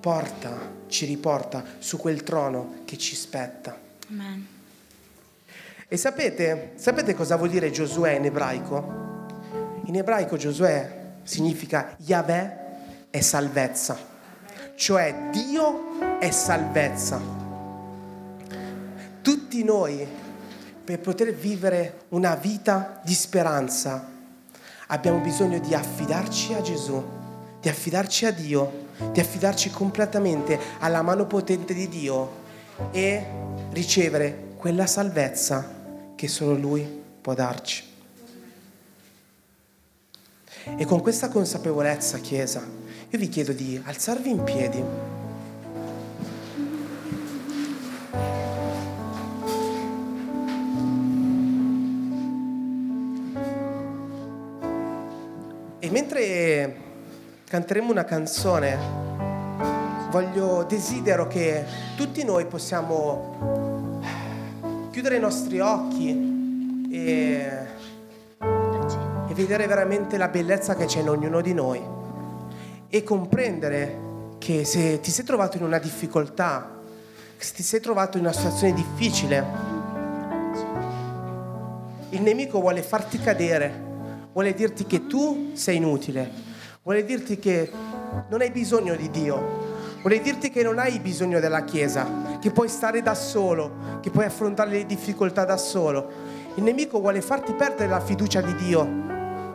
porta, 0.00 0.78
ci 0.90 1.06
riporta 1.06 1.64
su 1.78 1.96
quel 1.96 2.22
trono 2.22 2.82
che 2.84 2.98
ci 2.98 3.16
spetta. 3.16 3.78
Amen. 4.10 4.46
E 5.88 5.96
sapete, 5.96 6.72
sapete 6.74 7.14
cosa 7.14 7.36
vuol 7.36 7.48
dire 7.48 7.70
Giosuè 7.70 8.12
in 8.12 8.26
ebraico? 8.26 9.08
In 9.86 9.96
ebraico 9.96 10.36
Giosuè 10.36 10.98
significa 11.22 11.96
Yahweh 11.98 12.58
è 13.10 13.20
salvezza, 13.20 13.98
cioè 14.74 15.30
Dio 15.30 16.18
è 16.18 16.30
salvezza. 16.30 17.20
Tutti 19.22 19.64
noi, 19.64 20.06
per 20.84 21.00
poter 21.00 21.34
vivere 21.34 22.02
una 22.08 22.34
vita 22.34 23.00
di 23.04 23.14
speranza, 23.14 24.06
abbiamo 24.88 25.18
bisogno 25.18 25.58
di 25.58 25.74
affidarci 25.74 26.54
a 26.54 26.60
Gesù 26.60 27.18
di 27.60 27.68
affidarci 27.68 28.24
a 28.24 28.30
Dio, 28.30 28.79
di 29.12 29.20
affidarci 29.20 29.70
completamente 29.70 30.58
alla 30.78 31.02
mano 31.02 31.26
potente 31.26 31.74
di 31.74 31.88
Dio 31.88 32.38
e 32.90 33.24
ricevere 33.72 34.48
quella 34.56 34.86
salvezza 34.86 35.78
che 36.14 36.28
solo 36.28 36.54
Lui 36.54 36.86
può 37.20 37.34
darci. 37.34 37.84
E 40.76 40.84
con 40.84 41.00
questa 41.00 41.28
consapevolezza, 41.28 42.18
Chiesa, 42.18 42.62
io 43.08 43.18
vi 43.18 43.28
chiedo 43.28 43.52
di 43.52 43.80
alzarvi 43.82 44.30
in 44.30 44.44
piedi. 44.44 44.84
E 55.78 55.90
mentre 55.90 56.89
canteremo 57.50 57.90
una 57.90 58.04
canzone, 58.04 58.78
voglio, 60.08 60.62
desidero 60.68 61.26
che 61.26 61.64
tutti 61.96 62.22
noi 62.22 62.46
possiamo 62.46 63.98
chiudere 64.92 65.16
i 65.16 65.18
nostri 65.18 65.58
occhi 65.58 66.86
e, 66.92 67.50
e 69.28 69.34
vedere 69.34 69.66
veramente 69.66 70.16
la 70.16 70.28
bellezza 70.28 70.76
che 70.76 70.84
c'è 70.84 71.00
in 71.00 71.08
ognuno 71.08 71.40
di 71.40 71.52
noi 71.52 71.82
e 72.88 73.02
comprendere 73.02 73.98
che 74.38 74.64
se 74.64 75.00
ti 75.00 75.10
sei 75.10 75.24
trovato 75.24 75.56
in 75.56 75.64
una 75.64 75.80
difficoltà, 75.80 76.78
se 77.36 77.52
ti 77.52 77.64
sei 77.64 77.80
trovato 77.80 78.16
in 78.16 78.22
una 78.22 78.32
situazione 78.32 78.74
difficile, 78.74 79.44
il 82.10 82.22
nemico 82.22 82.60
vuole 82.60 82.82
farti 82.82 83.18
cadere, 83.18 83.72
vuole 84.32 84.54
dirti 84.54 84.86
che 84.86 85.08
tu 85.08 85.50
sei 85.54 85.78
inutile, 85.78 86.49
Vuole 86.82 87.04
dirti 87.04 87.38
che 87.38 87.70
non 88.30 88.40
hai 88.40 88.50
bisogno 88.50 88.96
di 88.96 89.10
Dio. 89.10 89.68
Vuole 90.00 90.18
dirti 90.22 90.48
che 90.48 90.62
non 90.62 90.78
hai 90.78 90.98
bisogno 90.98 91.38
della 91.38 91.62
Chiesa, 91.64 92.38
che 92.40 92.50
puoi 92.52 92.68
stare 92.68 93.02
da 93.02 93.14
solo, 93.14 93.98
che 94.00 94.08
puoi 94.08 94.24
affrontare 94.24 94.70
le 94.70 94.86
difficoltà 94.86 95.44
da 95.44 95.58
solo. 95.58 96.10
Il 96.54 96.62
nemico 96.62 96.98
vuole 96.98 97.20
farti 97.20 97.52
perdere 97.52 97.90
la 97.90 98.00
fiducia 98.00 98.40
di 98.40 98.54
Dio, 98.54 98.82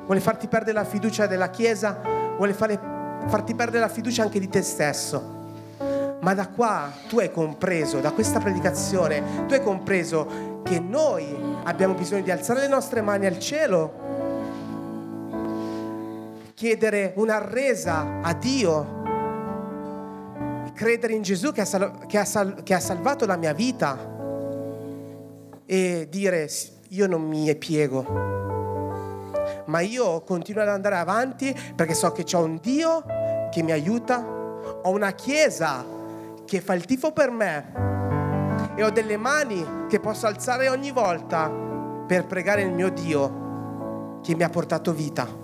vuole 0.06 0.20
farti 0.20 0.48
perdere 0.48 0.74
la 0.74 0.86
fiducia 0.86 1.26
della 1.26 1.50
Chiesa, 1.50 2.00
vuole 2.38 2.54
fare, 2.54 2.80
farti 3.26 3.56
perdere 3.56 3.80
la 3.80 3.90
fiducia 3.90 4.22
anche 4.22 4.40
di 4.40 4.48
te 4.48 4.62
stesso. 4.62 5.34
Ma 6.22 6.36
da 6.36 6.48
qua 6.50 6.92
tu 7.10 7.18
hai 7.18 7.32
compreso, 7.32 8.02
da 8.02 8.12
questa 8.12 8.40
predicazione, 8.40 9.48
tu 9.48 9.56
hai 9.56 9.64
compreso 9.64 10.62
che 10.64 10.80
noi 10.80 11.26
abbiamo 11.64 11.96
bisogno 11.96 12.22
di 12.22 12.30
alzare 12.30 12.60
le 12.60 12.68
nostre 12.68 13.02
mani 13.02 13.26
al 13.26 13.40
cielo 13.40 14.05
chiedere 16.56 17.12
una 17.18 17.46
resa 17.46 18.22
a 18.22 18.34
Dio, 18.34 19.04
credere 20.74 21.12
in 21.12 21.22
Gesù 21.22 21.52
che 21.52 21.60
ha, 21.60 21.66
sal- 21.66 22.06
che, 22.08 22.18
ha 22.18 22.24
sal- 22.24 22.64
che 22.64 22.74
ha 22.74 22.80
salvato 22.80 23.26
la 23.26 23.36
mia 23.36 23.54
vita. 23.54 24.14
E 25.66 26.08
dire 26.10 26.50
io 26.90 27.08
non 27.08 27.24
mi 27.24 27.54
piego, 27.58 28.06
ma 29.66 29.82
io 29.82 30.22
continuo 30.22 30.62
ad 30.62 30.70
andare 30.70 30.96
avanti 30.96 31.54
perché 31.76 31.94
so 31.94 32.14
che 32.14 32.24
c'è 32.24 32.38
un 32.38 32.58
Dio 32.62 33.04
che 33.52 33.62
mi 33.62 33.74
aiuta, 33.74 34.26
ho 34.84 34.90
una 34.92 35.12
chiesa 35.12 35.86
che 36.46 36.62
fa 36.62 36.74
il 36.74 36.86
tifo 36.86 37.12
per 37.12 37.32
me. 37.32 37.74
E 38.78 38.84
ho 38.84 38.92
delle 38.92 39.18
mani 39.18 39.88
che 39.90 40.00
posso 40.00 40.26
alzare 40.26 40.70
ogni 40.70 40.92
volta 40.92 41.52
per 42.08 42.26
pregare 42.26 42.62
il 42.62 42.72
mio 42.72 42.90
Dio 42.92 44.22
che 44.22 44.36
mi 44.36 44.44
ha 44.44 44.50
portato 44.50 44.94
vita 44.94 45.44